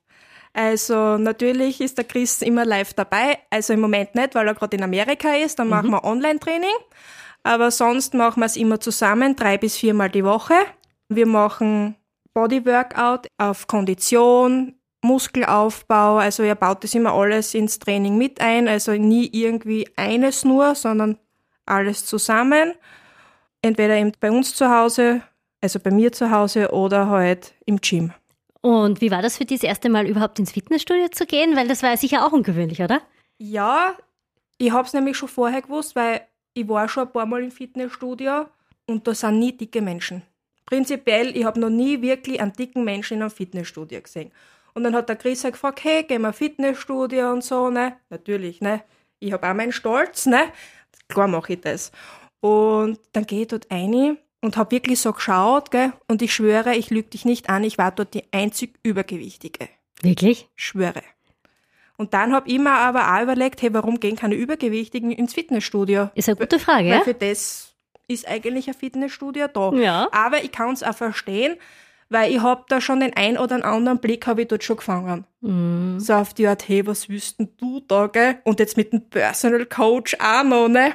Also 0.52 1.18
natürlich 1.18 1.80
ist 1.80 1.98
der 1.98 2.04
Chris 2.04 2.42
immer 2.42 2.66
live 2.66 2.94
dabei. 2.96 3.38
Also 3.50 3.72
im 3.72 3.80
Moment 3.80 4.14
nicht, 4.14 4.36
weil 4.36 4.46
er 4.46 4.56
gerade 4.56 4.76
in 4.76 4.84
Amerika 4.84 5.34
ist. 5.36 5.58
Dann 5.58 5.70
machen 5.70 5.92
wir 5.92 6.04
Online-Training. 6.04 6.76
Aber 7.44 7.72
sonst 7.72 8.14
machen 8.14 8.42
wir 8.42 8.48
es 8.48 8.58
immer 8.58 8.82
zusammen, 8.82 9.38
drei 9.38 9.58
bis 9.58 9.78
viermal 9.78 10.10
die 10.10 10.26
Woche. 10.26 10.56
Wir 11.08 11.28
machen 11.28 11.96
Bodyworkout 12.34 13.30
auf 13.38 13.68
Kondition, 13.68 14.76
Muskelaufbau. 15.02 16.18
Also 16.18 16.44
er 16.44 16.56
baut 16.56 16.84
das 16.84 16.94
immer 16.94 17.14
alles 17.14 17.54
ins 17.54 17.80
Training 17.80 18.18
mit 18.18 18.42
ein. 18.42 18.68
Also 18.68 18.92
nie 18.92 19.30
irgendwie 19.32 19.88
eines 19.96 20.44
nur, 20.44 20.76
sondern 20.76 21.18
alles 21.70 22.06
zusammen. 22.06 22.74
Entweder 23.62 23.96
eben 23.96 24.12
bei 24.20 24.32
uns 24.32 24.56
zu 24.56 24.70
Hause, 24.70 25.22
also 25.62 25.80
bei 25.80 25.92
mir 25.92 26.12
zu 26.12 26.32
Hause 26.32 26.72
oder 26.72 27.08
halt 27.10 27.54
im 27.66 27.82
Gym. 27.82 28.14
Und 28.62 29.02
wie 29.02 29.12
war 29.12 29.22
das 29.22 29.38
für 29.38 29.46
dich, 29.46 29.62
das 29.62 29.70
erste 29.70 29.90
Mal 29.90 30.08
überhaupt 30.08 30.40
ins 30.40 30.52
Fitnessstudio 30.52 31.08
zu 31.10 31.26
gehen? 31.26 31.56
Weil 31.56 31.68
das 31.68 31.84
war 31.84 31.92
ja 31.92 31.98
sicher 31.98 32.26
auch 32.26 32.32
ungewöhnlich, 32.32 32.82
oder? 32.82 33.02
Ja, 33.38 33.96
ich 34.58 34.72
habe 34.72 34.86
es 34.88 34.94
nämlich 34.94 35.18
schon 35.18 35.30
vorher 35.30 35.62
gewusst, 35.62 35.96
weil 35.96 36.22
ich 36.54 36.68
war 36.68 36.90
schon 36.90 37.08
ein 37.08 37.12
paar 37.12 37.26
Mal 37.26 37.44
im 37.44 37.52
Fitnessstudio 37.52 38.48
und 38.86 39.08
da 39.08 39.14
sind 39.14 39.40
nie 39.40 39.54
dicke 39.56 39.82
Menschen. 39.82 40.24
Prinzipiell, 40.66 41.36
ich 41.36 41.46
habe 41.46 41.60
noch 41.60 41.70
nie 41.70 42.02
wirklich 42.02 42.42
einen 42.42 42.54
dicken 42.54 42.84
Menschen 42.84 43.16
in 43.16 43.22
einem 43.22 43.32
Fitnessstudio 43.32 44.02
gesehen. 44.02 44.32
Und 44.74 44.84
dann 44.84 44.94
hat 44.96 45.10
der 45.10 45.16
Chris 45.16 45.44
halt 45.44 45.54
gefragt, 45.54 45.84
hey, 45.84 46.04
gehen 46.04 46.22
wir 46.22 46.34
Fitnessstudio 46.34 47.32
und 47.32 47.44
so, 47.44 47.70
ne? 47.70 47.98
Natürlich, 48.10 48.62
ne? 48.62 48.84
Ich 49.20 49.34
habe 49.34 49.50
auch 49.50 49.54
meinen 49.54 49.72
Stolz, 49.72 50.26
ne? 50.26 50.52
Klar 51.08 51.28
mache 51.28 51.54
ich 51.54 51.62
das. 51.62 51.92
Und 52.40 53.00
dann 53.14 53.26
gehe 53.26 53.42
ich 53.42 53.48
dort 53.48 53.70
rein 53.72 54.18
und 54.42 54.58
habe 54.58 54.72
wirklich 54.72 55.00
so 55.00 55.12
geschaut, 55.14 55.72
gell? 55.72 55.92
Und 56.08 56.22
ich 56.22 56.34
schwöre, 56.34 56.76
ich 56.76 56.90
lüge 56.90 57.10
dich 57.10 57.26
nicht 57.26 57.50
an, 57.50 57.64
ich 57.64 57.78
war 57.78 57.92
dort 57.92 58.14
die 58.14 58.24
einzig 58.32 58.76
Übergewichtige. 58.84 59.68
Wirklich? 60.02 60.48
Schwöre. 60.56 61.04
Und 61.98 62.14
dann 62.14 62.32
habe 62.32 62.50
ich 62.50 62.60
mir 62.60 62.72
aber 62.72 63.14
auch 63.14 63.24
überlegt, 63.24 63.62
hey, 63.62 63.74
warum 63.74 64.00
gehen 64.00 64.16
keine 64.16 64.36
Übergewichtigen 64.36 65.12
ins 65.12 65.34
Fitnessstudio? 65.34 66.10
Ist 66.16 66.30
eine 66.30 66.38
gute 66.38 66.58
Frage, 66.58 66.86
Weil 66.86 67.00
ja? 67.00 67.02
für 67.02 67.14
das 67.14 67.76
ist 68.08 68.26
eigentlich 68.26 68.70
ein 68.70 68.74
Fitnessstudio 68.74 69.48
da. 69.48 69.74
Ja. 69.74 70.08
Aber 70.14 70.42
ich 70.44 70.54
kann 70.54 70.72
es 70.72 70.82
auch 70.82 70.96
verstehen, 70.96 71.58
weil 72.10 72.32
ich 72.32 72.42
habe 72.42 72.66
da 72.70 72.82
schon 72.82 73.00
den 73.00 73.14
ein 73.16 73.38
oder 73.38 73.64
anderen 73.64 74.00
Blick 74.00 74.28
habe 74.28 74.42
ich 74.42 74.48
dort 74.48 74.64
schon 74.64 74.78
gefangen. 74.78 75.26
Mhm. 75.42 76.00
So 76.00 76.14
auf 76.14 76.34
die 76.34 76.48
Art, 76.48 76.68
hey, 76.68 76.86
was 76.86 77.08
willst 77.10 77.40
denn 77.40 77.50
du 77.58 77.82
da, 77.88 78.08
gell? 78.08 78.40
Und 78.44 78.60
jetzt 78.60 78.78
mit 78.78 78.92
dem 78.92 79.10
Personal 79.10 79.66
Coach 79.66 80.18
auch 80.20 80.44
noch, 80.44 80.68
ne? 80.68 80.94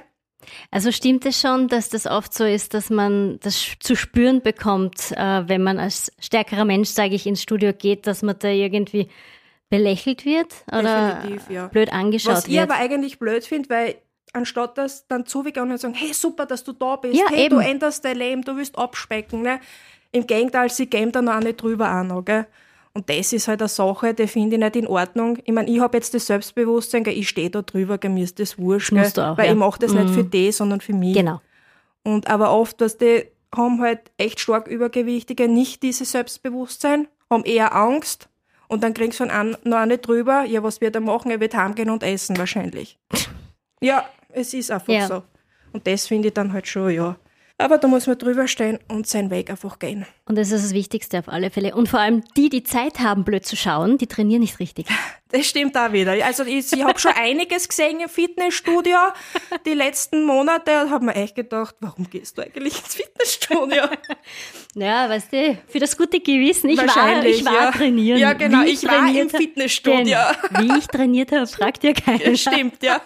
Also 0.70 0.92
stimmt 0.92 1.24
es 1.24 1.40
schon, 1.40 1.68
dass 1.68 1.88
das 1.88 2.06
oft 2.06 2.34
so 2.34 2.44
ist, 2.44 2.74
dass 2.74 2.90
man 2.90 3.38
das 3.40 3.76
zu 3.80 3.96
spüren 3.96 4.42
bekommt, 4.42 5.12
äh, 5.16 5.48
wenn 5.48 5.62
man 5.62 5.78
als 5.78 6.12
stärkerer 6.20 6.64
Mensch, 6.66 6.90
sage 6.90 7.14
ich, 7.14 7.26
ins 7.26 7.42
Studio 7.42 7.72
geht, 7.72 8.06
dass 8.06 8.22
man 8.22 8.38
da 8.38 8.48
irgendwie 8.48 9.08
belächelt 9.70 10.24
wird 10.24 10.52
oder 10.68 11.22
ja. 11.48 11.68
blöd 11.68 11.92
angeschaut 11.92 12.34
Was 12.34 12.46
ich 12.46 12.52
wird. 12.52 12.70
aber 12.70 12.74
eigentlich 12.78 13.18
blöd 13.18 13.44
finde, 13.44 13.70
weil 13.70 13.94
anstatt 14.34 14.76
dass 14.78 15.06
dann 15.08 15.26
zugehen 15.26 15.70
und 15.70 15.78
sagen, 15.78 15.94
hey, 15.94 16.12
super, 16.12 16.44
dass 16.44 16.64
du 16.64 16.72
da 16.72 16.96
bist, 16.96 17.16
Ja, 17.16 17.26
hey, 17.30 17.46
eben. 17.46 17.56
du 17.56 17.60
änderst 17.64 18.04
dein 18.04 18.18
Leben, 18.18 18.42
du 18.42 18.56
willst 18.56 18.76
abspecken, 18.76 19.42
ne? 19.42 19.60
Im 20.14 20.26
Gegenteil, 20.26 20.70
sie 20.70 20.86
geben 20.86 21.10
dann 21.12 21.28
auch 21.28 21.40
nicht 21.40 21.60
drüber 21.60 21.88
an, 21.88 22.24
gell? 22.24 22.46
Und 22.92 23.10
das 23.10 23.32
ist 23.32 23.48
halt 23.48 23.60
eine 23.60 23.68
Sache, 23.68 24.14
die 24.14 24.28
finde 24.28 24.54
ich 24.54 24.60
nicht 24.62 24.76
in 24.76 24.86
Ordnung. 24.86 25.38
Ich 25.44 25.52
meine, 25.52 25.68
ich 25.68 25.80
habe 25.80 25.96
jetzt 25.96 26.14
das 26.14 26.26
Selbstbewusstsein, 26.26 27.02
gell, 27.02 27.18
ich 27.18 27.28
stehe 27.28 27.50
da 27.50 27.62
drüber, 27.62 27.98
gell, 27.98 28.10
mir 28.12 28.22
ist 28.22 28.38
das 28.38 28.56
wurscht, 28.56 28.90
gell, 28.90 29.00
musst 29.00 29.16
du 29.16 29.22
auch, 29.22 29.36
weil 29.36 29.46
ja. 29.46 29.52
ich 29.52 29.58
mache 29.58 29.80
das 29.80 29.92
nicht 29.92 30.10
Mhm. 30.10 30.14
für 30.14 30.24
die, 30.24 30.52
sondern 30.52 30.80
für 30.80 30.92
mich. 30.92 31.16
Genau. 31.16 31.40
Und 32.04 32.28
aber 32.28 32.52
oft, 32.52 32.80
dass 32.80 32.96
die 32.96 33.24
haben 33.54 33.80
halt 33.80 34.12
echt 34.16 34.38
stark 34.38 34.68
Übergewichtige 34.68 35.48
nicht 35.48 35.82
dieses 35.82 36.12
Selbstbewusstsein, 36.12 37.08
haben 37.30 37.44
eher 37.44 37.74
Angst 37.74 38.28
und 38.68 38.84
dann 38.84 38.94
kriegst 38.94 39.18
du 39.18 39.24
an, 39.24 39.56
noch 39.64 39.78
eine 39.78 39.98
drüber, 39.98 40.44
ja, 40.44 40.62
was 40.62 40.80
wird 40.80 40.94
er 40.94 41.00
machen? 41.00 41.32
Er 41.32 41.40
wird 41.40 41.56
heimgehen 41.56 41.90
und 41.90 42.04
essen 42.04 42.38
wahrscheinlich. 42.38 42.98
ja, 43.80 44.04
es 44.28 44.54
ist 44.54 44.70
einfach 44.70 44.92
Ja. 44.92 45.06
so. 45.08 45.22
Und 45.72 45.84
das 45.88 46.06
finde 46.06 46.28
ich 46.28 46.34
dann 46.34 46.52
halt 46.52 46.68
schon, 46.68 46.90
ja. 46.90 47.16
Aber 47.56 47.78
da 47.78 47.86
muss 47.86 48.08
man 48.08 48.18
drüber 48.18 48.48
stehen 48.48 48.80
und 48.88 49.06
seinen 49.06 49.30
Weg 49.30 49.48
einfach 49.48 49.78
gehen. 49.78 50.06
Und 50.26 50.36
das 50.36 50.50
ist 50.50 50.64
das 50.64 50.74
Wichtigste 50.74 51.20
auf 51.20 51.28
alle 51.28 51.50
Fälle. 51.50 51.76
Und 51.76 51.88
vor 51.88 52.00
allem 52.00 52.24
die, 52.36 52.48
die 52.48 52.64
Zeit 52.64 52.98
haben, 52.98 53.22
blöd 53.22 53.46
zu 53.46 53.54
schauen, 53.54 53.96
die 53.96 54.08
trainieren 54.08 54.40
nicht 54.40 54.58
richtig. 54.58 54.86
Das 55.30 55.46
stimmt 55.46 55.76
auch 55.76 55.92
wieder. 55.92 56.12
Also 56.24 56.44
ich, 56.44 56.72
ich 56.72 56.82
habe 56.82 56.98
schon 56.98 57.12
einiges 57.12 57.68
gesehen 57.68 58.00
im 58.00 58.08
Fitnessstudio 58.08 58.96
die 59.64 59.74
letzten 59.74 60.24
Monate 60.24 60.82
und 60.82 60.90
habe 60.90 61.04
mir 61.04 61.14
echt 61.14 61.36
gedacht, 61.36 61.76
warum 61.78 62.10
gehst 62.10 62.38
du 62.38 62.42
eigentlich 62.42 62.76
ins 62.78 62.94
Fitnessstudio? 62.94 63.84
Ja, 64.76 65.08
weißt 65.08 65.32
du, 65.32 65.58
für 65.68 65.78
das 65.78 65.96
gute 65.96 66.18
Gewissen, 66.18 66.68
ich 66.68 66.78
war, 66.78 67.24
ich 67.24 67.44
war 67.44 67.54
ja. 67.54 67.70
trainieren. 67.70 68.18
Ja, 68.18 68.32
genau, 68.32 68.64
Wie 68.64 68.70
ich 68.70 68.84
war 68.84 69.08
im 69.08 69.30
Fitnessstudio. 69.30 70.02
Genau. 70.02 70.60
Wie 70.60 70.78
ich 70.78 70.88
trainiert 70.88 71.30
habe, 71.30 71.46
fragt 71.46 71.84
ihr 71.84 71.94
keiner. 71.94 72.30
Ja, 72.30 72.36
stimmt, 72.36 72.82
ja. 72.82 73.00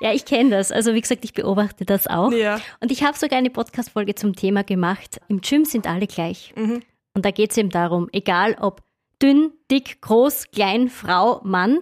Ja, 0.00 0.12
ich 0.12 0.24
kenne 0.24 0.50
das. 0.50 0.72
Also 0.72 0.94
wie 0.94 1.00
gesagt, 1.00 1.24
ich 1.24 1.32
beobachte 1.32 1.84
das 1.84 2.06
auch. 2.06 2.32
Ja. 2.32 2.60
Und 2.80 2.92
ich 2.92 3.02
habe 3.02 3.16
sogar 3.18 3.38
eine 3.38 3.50
Podcast-Folge 3.50 4.14
zum 4.14 4.34
Thema 4.34 4.64
gemacht. 4.64 5.20
Im 5.28 5.40
Gym 5.40 5.64
sind 5.64 5.86
alle 5.86 6.06
gleich. 6.06 6.52
Mhm. 6.56 6.82
Und 7.14 7.24
da 7.24 7.30
geht 7.30 7.50
es 7.50 7.56
eben 7.56 7.70
darum, 7.70 8.08
egal 8.12 8.56
ob 8.60 8.82
dünn, 9.22 9.52
dick, 9.70 10.02
groß, 10.02 10.50
klein, 10.50 10.88
Frau, 10.88 11.40
Mann, 11.42 11.78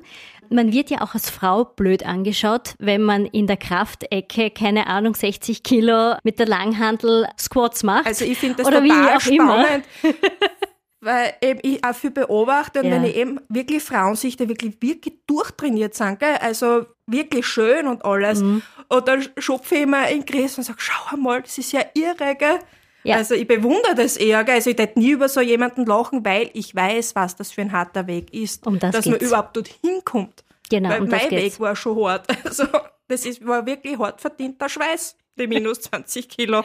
man 0.50 0.72
wird 0.72 0.90
ja 0.90 1.00
auch 1.00 1.14
als 1.14 1.30
Frau 1.30 1.64
blöd 1.64 2.06
angeschaut, 2.06 2.74
wenn 2.78 3.02
man 3.02 3.26
in 3.26 3.46
der 3.46 3.56
Kraftecke, 3.56 4.50
keine 4.50 4.86
Ahnung, 4.86 5.14
60 5.14 5.62
Kilo 5.62 6.14
mit 6.22 6.38
der 6.38 6.46
Langhandel 6.46 7.26
Squats 7.38 7.82
macht. 7.82 8.06
Also 8.06 8.24
ich 8.24 8.38
finde 8.38 8.58
das 8.58 8.66
Oder 8.66 8.84
wie 8.84 8.88
total 8.88 9.16
auch 9.16 9.26
immer. 9.26 9.66
Weil 11.04 11.34
eben 11.42 11.60
ich 11.62 11.84
auch 11.84 11.94
viel 11.94 12.10
beobachte 12.10 12.80
und 12.80 12.86
Ja. 12.86 12.92
wenn 12.92 13.04
ich 13.04 13.16
eben 13.16 13.40
wirklich 13.48 13.82
Frauen 13.82 14.14
sehe, 14.16 14.30
die 14.30 14.48
wirklich, 14.48 14.76
wirklich 14.80 15.14
durchtrainiert 15.26 15.94
sind, 15.94 16.18
gell? 16.18 16.36
also 16.40 16.86
wirklich 17.06 17.46
schön 17.46 17.86
und 17.86 18.04
alles. 18.04 18.40
Mhm. 18.40 18.62
Und 18.88 19.08
dann 19.08 19.26
schupfe 19.38 19.74
ich 19.74 19.82
immer 19.82 20.08
in 20.08 20.20
den 20.20 20.26
Chris 20.26 20.56
und 20.58 20.64
sage, 20.64 20.78
schau 20.80 21.14
einmal, 21.14 21.42
das 21.42 21.58
ist 21.58 21.72
ja 21.72 21.82
irre, 21.94 22.34
gell? 22.36 22.58
Ja. 23.02 23.16
Also 23.16 23.34
ich 23.34 23.46
bewundere 23.46 23.94
das 23.94 24.16
eher, 24.16 24.42
gell? 24.44 24.54
also 24.54 24.70
ich 24.70 24.78
hätte 24.78 24.98
nie 24.98 25.10
über 25.10 25.28
so 25.28 25.40
jemanden 25.42 25.84
lachen, 25.84 26.24
weil 26.24 26.50
ich 26.54 26.74
weiß, 26.74 27.14
was 27.14 27.36
das 27.36 27.52
für 27.52 27.60
ein 27.60 27.72
harter 27.72 28.06
Weg 28.06 28.32
ist, 28.32 28.66
Um 28.66 28.78
das 28.78 28.92
dass 28.92 29.04
man 29.04 29.18
geht's. 29.18 29.26
überhaupt 29.30 29.54
dorthin 29.56 30.00
kommt. 30.04 30.42
genau, 30.70 30.88
weil 30.88 31.02
um 31.02 31.10
das 31.10 31.22
mein. 31.22 31.30
Weg 31.32 31.60
war 31.60 31.76
schon 31.76 32.02
hart. 32.02 32.26
Also 32.44 32.64
das 33.08 33.26
ist, 33.26 33.46
war 33.46 33.66
wirklich 33.66 33.98
hart 33.98 34.22
verdienter 34.22 34.70
Schweiß, 34.70 35.16
die 35.38 35.46
minus 35.46 35.80
20 35.82 36.28
Kilo. 36.28 36.64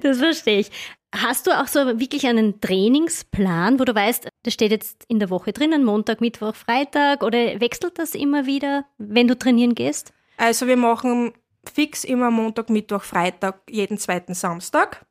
Das 0.00 0.18
verstehe 0.18 0.60
ich. 0.60 0.70
Hast 1.14 1.46
du 1.46 1.58
auch 1.58 1.66
so 1.66 1.98
wirklich 1.98 2.26
einen 2.26 2.60
Trainingsplan, 2.60 3.80
wo 3.80 3.84
du 3.84 3.94
weißt, 3.94 4.28
das 4.42 4.52
steht 4.52 4.72
jetzt 4.72 5.04
in 5.08 5.18
der 5.18 5.30
Woche 5.30 5.52
drinnen, 5.52 5.84
Montag, 5.84 6.20
Mittwoch, 6.20 6.54
Freitag 6.54 7.22
oder 7.22 7.60
wechselt 7.60 7.98
das 7.98 8.14
immer 8.14 8.44
wieder, 8.44 8.84
wenn 8.98 9.26
du 9.26 9.38
trainieren 9.38 9.74
gehst? 9.74 10.12
Also 10.36 10.66
wir 10.66 10.76
machen 10.76 11.32
fix 11.72 12.04
immer 12.04 12.30
Montag, 12.30 12.68
Mittwoch, 12.68 13.02
Freitag, 13.02 13.60
jeden 13.70 13.98
zweiten 13.98 14.34
Samstag. 14.34 15.06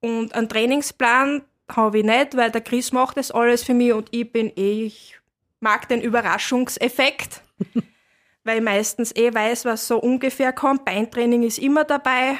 Und 0.00 0.34
einen 0.34 0.48
Trainingsplan 0.48 1.42
habe 1.68 1.98
ich 1.98 2.04
nicht, 2.04 2.36
weil 2.36 2.50
der 2.50 2.60
Chris 2.60 2.92
macht 2.92 3.16
das 3.16 3.30
alles 3.30 3.64
für 3.64 3.74
mich 3.74 3.92
und 3.92 4.08
ich 4.12 4.30
bin 4.30 4.52
eh, 4.56 4.84
ich 4.84 5.18
mag 5.60 5.88
den 5.88 6.00
Überraschungseffekt, 6.00 7.42
weil 8.46 8.58
ich 8.58 8.64
meistens 8.64 9.14
eh 9.14 9.34
weiß, 9.34 9.64
was 9.64 9.86
so 9.86 9.98
ungefähr 9.98 10.52
kommt. 10.52 10.84
Beintraining 10.84 11.42
ist 11.42 11.58
immer 11.58 11.84
dabei, 11.84 12.38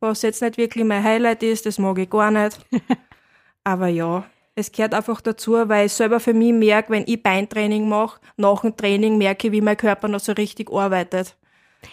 was 0.00 0.22
jetzt 0.22 0.42
nicht 0.42 0.56
wirklich 0.56 0.84
mein 0.84 1.04
Highlight 1.04 1.42
ist, 1.42 1.66
das 1.66 1.78
mag 1.78 1.98
ich 1.98 2.10
gar 2.10 2.30
nicht. 2.30 2.58
Aber 3.64 3.86
ja, 3.88 4.24
es 4.54 4.72
gehört 4.72 4.94
einfach 4.94 5.20
dazu, 5.20 5.68
weil 5.68 5.86
ich 5.86 5.92
selber 5.92 6.20
für 6.20 6.34
mich 6.34 6.52
merke, 6.52 6.90
wenn 6.90 7.04
ich 7.06 7.22
Beintraining 7.22 7.88
mache, 7.88 8.20
nach 8.36 8.62
dem 8.62 8.76
Training 8.76 9.18
merke 9.18 9.46
ich, 9.46 9.52
wie 9.52 9.60
mein 9.60 9.76
Körper 9.76 10.08
noch 10.08 10.20
so 10.20 10.32
richtig 10.32 10.72
arbeitet. 10.72 11.36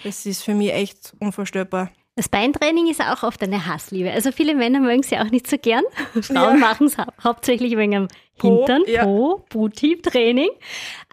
Das 0.04 0.26
ist 0.26 0.44
für 0.44 0.54
mich 0.54 0.74
echt 0.74 1.14
unvorstellbar. 1.20 1.92
Das 2.20 2.28
Beintraining 2.28 2.90
ist 2.92 3.00
auch 3.00 3.24
oft 3.24 3.42
eine 3.44 3.66
Hassliebe. 3.66 4.12
Also 4.12 4.34
viele 4.34 4.54
Männer 4.54 4.82
mögen 4.82 5.00
es 5.00 5.10
ja 5.10 5.22
auch 5.24 5.30
nicht 5.32 5.48
so 5.50 5.58
gern. 5.58 5.84
Frauen 6.22 6.36
Ja. 6.36 6.54
machen 6.56 6.88
es 6.88 6.98
hau 6.98 7.06
hauptsächlich 7.24 7.78
wegen 7.78 8.10
Po, 8.38 8.58
Hintern, 8.58 8.84
ja. 8.88 9.06
Po, 9.06 9.46
Booty-Training. 9.50 10.50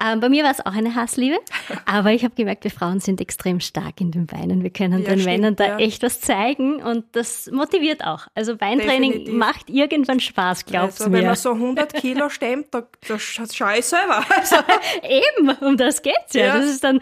Ähm, 0.05 0.19
bei 0.19 0.29
mir 0.29 0.43
war 0.43 0.51
es 0.51 0.67
auch 0.67 0.75
eine 0.75 0.97
Hassliebe. 0.97 1.39
Aber 1.87 2.11
ich 2.11 2.25
habe 2.25 2.35
gemerkt, 2.35 2.65
wir 2.65 2.73
Frauen 2.73 2.99
sind 2.99 3.21
extrem 3.21 3.61
stark 3.61 4.01
in 4.01 4.11
den 4.11 4.27
Beinen. 4.27 4.65
Wir 4.65 4.71
können 4.71 5.03
Ja, 5.05 5.11
den 5.11 5.21
stimmt, 5.21 5.27
Männern 5.27 5.55
da 5.55 5.67
ja. 5.67 5.77
echt 5.79 6.03
was 6.03 6.21
zeigen 6.21 6.83
und 6.83 7.05
das 7.13 7.49
motiviert 7.53 8.05
auch. 8.05 8.27
Also 8.35 8.57
Beintraining 8.57 9.13
Definitiv. 9.13 9.35
macht 9.35 9.71
irgendwann 9.71 10.19
Spaß, 10.19 10.65
glaubst 10.67 11.01
also 11.03 11.11
mir. 11.11 11.19
wenn 11.19 11.27
man 11.27 11.37
so 11.37 11.53
100 11.53 11.95
Kilo 11.95 12.29
stemmt, 12.31 12.67
da, 12.73 12.83
da 13.07 13.15
sch- 13.15 13.55
schaue 13.55 13.79
ich 13.79 13.85
selber. 13.85 14.25
Also, 14.29 14.57
Eben, 15.05 15.51
um 15.61 15.77
das 15.77 16.03
geht's 16.03 16.33
ja. 16.33 16.47
Ja. 16.47 16.57
Das 16.57 16.67
ist 16.67 16.83
dann, 16.83 17.01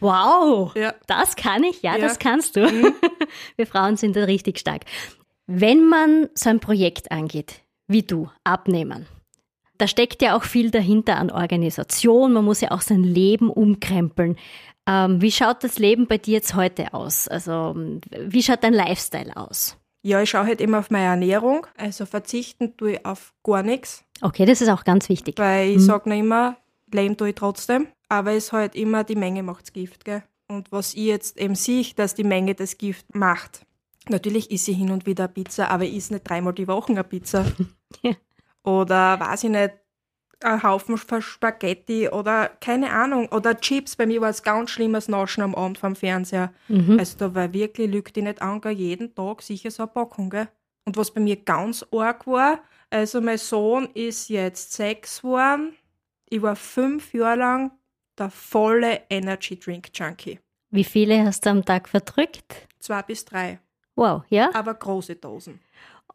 wow, 0.00 0.74
Ja. 0.74 0.94
das 1.06 1.36
kann 1.36 1.62
ich, 1.64 1.82
ja, 1.82 1.92
Ja. 1.92 1.98
Mhm. 1.98 2.02
das 2.02 2.18
kannst 2.18 2.56
du. 2.56 2.60
Wir 3.56 3.66
Frauen 3.66 3.96
sind 3.96 4.16
da 4.16 4.24
richtig 4.24 4.58
stark. 4.58 4.82
Wenn 5.46 5.84
man 5.88 6.28
so 6.34 6.50
ein 6.50 6.60
Projekt 6.60 7.10
angeht, 7.10 7.62
wie 7.88 8.02
du, 8.02 8.28
abnehmen, 8.44 9.06
da 9.78 9.86
steckt 9.88 10.20
ja 10.22 10.36
auch 10.36 10.44
viel 10.44 10.70
dahinter 10.70 11.16
an 11.16 11.30
Organisation. 11.30 12.32
Man 12.32 12.44
muss 12.44 12.60
ja 12.60 12.70
auch 12.70 12.82
sein 12.82 13.02
Leben 13.02 13.50
umkrempeln. 13.50 14.36
Ähm, 14.86 15.20
wie 15.22 15.32
schaut 15.32 15.64
das 15.64 15.78
Leben 15.78 16.06
bei 16.06 16.18
dir 16.18 16.34
jetzt 16.34 16.54
heute 16.54 16.92
aus? 16.94 17.28
Also, 17.28 17.74
wie 18.18 18.42
schaut 18.42 18.62
dein 18.62 18.74
Lifestyle 18.74 19.36
aus? 19.36 19.76
ja, 20.02 20.22
ich 20.22 20.30
schaue 20.30 20.46
halt 20.46 20.62
immer 20.62 20.78
auf 20.78 20.90
meine 20.90 21.06
Ernährung. 21.08 21.66
Also 21.76 22.06
verzichten 22.06 22.74
tue 22.78 22.92
ich 22.92 23.04
auf 23.04 23.34
gar 23.44 23.62
nichts. 23.62 24.02
Okay, 24.22 24.46
das 24.46 24.62
ist 24.62 24.70
auch 24.70 24.84
ganz 24.84 25.10
wichtig. 25.10 25.38
Weil 25.38 25.72
ich 25.72 25.82
sag 25.84 26.06
noch 26.06 26.16
immer, 26.16 26.56
leben 26.90 27.18
tue 27.18 27.28
ich 27.30 27.34
trotzdem. 27.34 27.86
Aber 28.10 28.32
es 28.32 28.46
ist 28.46 28.52
halt 28.52 28.74
immer, 28.74 29.04
die 29.04 29.16
Menge 29.16 29.42
macht's 29.42 29.72
Gift, 29.72 30.04
gell? 30.04 30.22
Und 30.48 30.70
was 30.72 30.94
ich 30.94 31.04
jetzt 31.04 31.38
eben 31.38 31.54
sehe, 31.54 31.86
dass 31.96 32.14
die 32.14 32.24
Menge 32.24 32.54
das 32.54 32.76
Gift 32.76 33.14
macht. 33.14 33.64
Natürlich 34.08 34.50
isst 34.50 34.68
ich 34.68 34.76
hin 34.76 34.90
und 34.90 35.06
wieder 35.06 35.24
eine 35.24 35.32
Pizza, 35.32 35.70
aber 35.70 35.84
ich 35.84 35.96
esse 35.96 36.14
nicht 36.14 36.28
dreimal 36.28 36.52
die 36.52 36.68
Woche 36.68 36.92
eine 36.92 37.04
Pizza. 37.04 37.46
Ja. 38.02 38.12
Oder 38.62 39.18
weiß 39.18 39.44
ich 39.44 39.50
nicht, 39.50 39.72
ein 40.42 40.62
Haufen 40.62 40.94
Sp- 40.94 41.20
Spaghetti 41.20 42.08
oder 42.08 42.48
keine 42.60 42.92
Ahnung. 42.92 43.28
Oder 43.32 43.60
Chips. 43.60 43.96
Bei 43.96 44.06
mir 44.06 44.20
war 44.20 44.30
es 44.30 44.42
ganz 44.42 44.70
schlimmes 44.70 45.08
Naschen 45.08 45.42
am 45.42 45.54
Abend 45.54 45.76
vom 45.78 45.96
Fernseher. 45.96 46.52
Mhm. 46.68 46.98
Also 46.98 47.18
da 47.18 47.34
war 47.34 47.52
wirklich, 47.52 47.90
lügt 47.90 48.14
die 48.16 48.22
nicht 48.22 48.40
an, 48.42 48.60
jeden 48.70 49.14
Tag 49.14 49.42
sicher 49.42 49.70
so 49.70 49.82
eine 49.82 49.92
Packung. 49.92 50.30
Gell? 50.30 50.48
Und 50.84 50.96
was 50.96 51.10
bei 51.12 51.20
mir 51.20 51.36
ganz 51.36 51.84
arg 51.92 52.26
war, 52.26 52.60
also 52.90 53.20
mein 53.20 53.38
Sohn 53.38 53.88
ist 53.94 54.28
jetzt 54.28 54.72
sechs 54.72 55.22
geworden. 55.22 55.74
Ich 56.28 56.40
war 56.42 56.54
fünf 56.56 57.12
Jahre 57.12 57.38
lang 57.38 57.70
der 58.20 58.30
volle 58.30 59.00
Energy 59.10 59.58
Drink 59.58 59.88
Junkie. 59.94 60.38
Wie 60.70 60.84
viele 60.84 61.24
hast 61.24 61.44
du 61.46 61.50
am 61.50 61.64
Tag 61.64 61.88
verdrückt? 61.88 62.68
Zwei 62.78 63.02
bis 63.02 63.24
drei, 63.24 63.58
Wow, 63.96 64.22
ja? 64.28 64.50
aber 64.54 64.74
große 64.74 65.16
Dosen. 65.16 65.60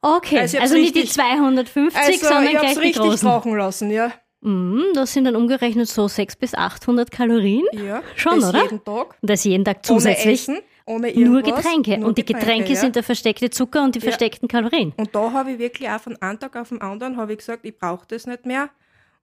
Okay, 0.01 0.39
Also 0.39 0.59
also, 0.59 0.75
nicht 0.75 0.95
die 0.95 0.99
richtig- 1.01 1.13
250, 1.15 1.99
Also 1.99 2.19
sondern 2.27 2.43
ich 2.45 2.59
gleich 2.59 2.73
die 2.73 2.79
richtig 2.79 3.01
großen. 3.01 3.27
rauchen 3.27 3.55
lassen, 3.57 3.91
ja. 3.91 4.11
Mm, 4.41 4.93
das 4.93 5.13
sind 5.13 5.25
dann 5.25 5.35
umgerechnet 5.35 5.87
so 5.87 6.07
600 6.07 6.39
bis 6.39 6.53
800 6.53 7.11
Kalorien. 7.11 7.65
ja. 7.73 8.03
Schon, 8.15 8.39
das 8.39 8.49
oder? 8.49 8.63
jeden 8.63 8.83
Tag. 8.83 9.17
Das 9.21 9.43
jeden 9.43 9.65
Tag 9.65 9.77
Ohne 9.77 9.81
zusätzlich. 9.83 10.41
Essen, 10.41 10.59
ohne 10.85 11.07
nur 11.13 11.17
irgendwas. 11.39 11.63
Getränke. 11.63 11.97
Nur 11.97 12.09
und 12.09 12.17
die 12.19 12.25
Getränke, 12.25 12.69
ja. 12.73 12.75
sind 12.79 12.95
der 12.95 13.01
versteckte 13.03 13.49
Zucker 13.49 13.83
und 13.83 13.95
die 13.95 13.99
Ja. 13.99 14.03
versteckten 14.03 14.47
Kalorien. 14.47 14.93
Und 14.97 15.15
da 15.15 15.31
habe 15.31 15.53
ich 15.53 15.59
wirklich 15.59 15.89
auch 15.89 15.99
von 15.99 16.15
einem 16.21 16.39
Tag 16.39 16.55
auf 16.55 16.69
den 16.69 16.81
anderen 16.81 17.17
habe 17.17 17.31
ich 17.33 17.39
gesagt, 17.39 17.65
ich 17.65 17.75
brauche 17.75 18.05
das 18.07 18.27
nicht 18.27 18.45
mehr 18.45 18.69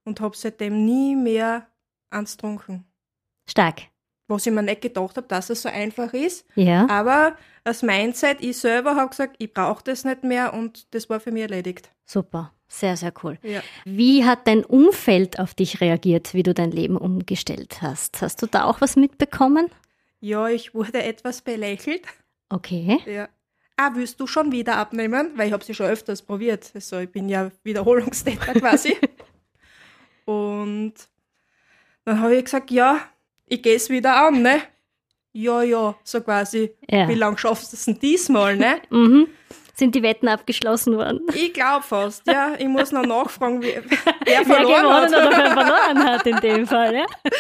und 0.05 0.21
habe 0.21 0.37
seitdem 0.37 0.85
nie 0.85 1.15
mehr 1.15 1.69
eins 2.13 2.37
getrunken. 2.37 2.85
Stark. 3.49 3.83
Was 4.29 4.47
ich 4.47 4.53
mir 4.53 4.63
nicht 4.63 4.81
gedacht 4.81 5.17
habe, 5.17 5.27
dass 5.27 5.51
es 5.51 5.63
so 5.63 5.69
einfach 5.69 6.13
ist. 6.13 6.47
Ja. 6.55 6.89
Aber 6.89 7.37
das 7.65 7.83
Mindset, 7.83 8.39
ich 8.41 8.57
selber 8.57 8.97
habe 8.97 9.11
gesagt, 9.11 9.37
ich 9.39 9.53
brauche 9.53 9.85
das 9.85 10.05
nicht 10.05 10.23
mehr 10.25 10.55
und 10.55 10.95
das 10.95 11.11
war 11.11 11.21
für 11.21 11.33
mich 11.33 11.43
erledigt. 11.43 11.91
Super. 12.05 12.53
Sehr, 12.69 12.97
sehr 12.97 13.13
cool. 13.23 13.39
Ja. 13.43 13.61
Wie 13.85 14.25
hat 14.25 14.47
dein 14.47 14.65
Umfeld 14.65 15.39
auf 15.39 15.53
dich 15.53 15.83
reagiert, 15.83 16.33
wie 16.33 16.43
du 16.43 16.55
dein 16.55 16.71
Leben 16.71 16.97
umgestellt 16.97 17.83
hast? 17.83 18.23
Hast 18.23 18.41
du 18.41 18.47
da 18.47 18.65
auch 18.65 18.81
was 18.81 18.97
mitbekommen? 18.97 19.69
Ja, 20.21 20.49
ich 20.49 20.75
wurde 20.75 21.03
etwas 21.03 21.43
belächelt. 21.43 22.07
Okay. 22.49 22.99
Ja. 23.05 23.29
Ah, 23.77 23.91
willst 23.95 24.21
du 24.21 24.27
schon 24.27 24.53
wieder 24.53 24.77
abnehmen? 24.77 25.33
Weil 25.37 25.49
ich 25.49 25.53
habe 25.53 25.65
sie 25.65 25.75
schon 25.75 25.87
öfters 25.87 26.23
probiert. 26.23 26.71
Also 26.75 27.01
ich 27.01 27.11
bin 27.11 27.29
ja 27.29 27.51
Wiederholungstäter 27.63 28.55
quasi. 28.55 28.97
und 30.25 30.95
Dann 32.05 32.21
habe 32.21 32.35
ich 32.37 32.45
gesagt, 32.45 32.71
ja, 32.71 33.01
ich 33.47 33.63
gehe 33.63 33.77
es 33.77 33.89
wieder 33.91 34.17
an, 34.27 34.43
ne? 34.43 34.63
Ja, 35.33 35.63
ja, 35.63 35.95
so 36.05 36.21
quasi. 36.21 36.75
Ja. 36.91 37.09
Wie 37.09 37.15
lange 37.15 37.39
schaffst 37.39 37.73
du 37.73 37.77
es 37.77 37.85
denn 37.85 37.99
diesmal, 37.99 38.57
ne? 38.57 38.81
Mhm. 38.91 39.29
Sind 39.75 39.95
die 39.95 40.03
Wetten 40.03 40.29
abgeschlossen 40.29 40.97
worden? 40.99 41.21
Ich 41.35 41.55
glaube 41.55 41.83
fast, 41.83 42.27
ja. 42.27 42.53
Ich 42.59 42.67
muss 42.69 42.93
noch 42.93 43.07
nachfragen, 43.07 43.63
wer 43.63 43.83
Wer 44.25 44.45
verloren 44.45 44.83
gewonnen 44.83 44.95
hat. 45.03 45.09
oder 45.11 45.31
wer 45.31 45.51
verloren 45.53 46.05
hat 46.05 46.27
in 46.27 46.37
dem 46.41 46.67
Fall, 46.67 46.95
ja? 46.95 47.07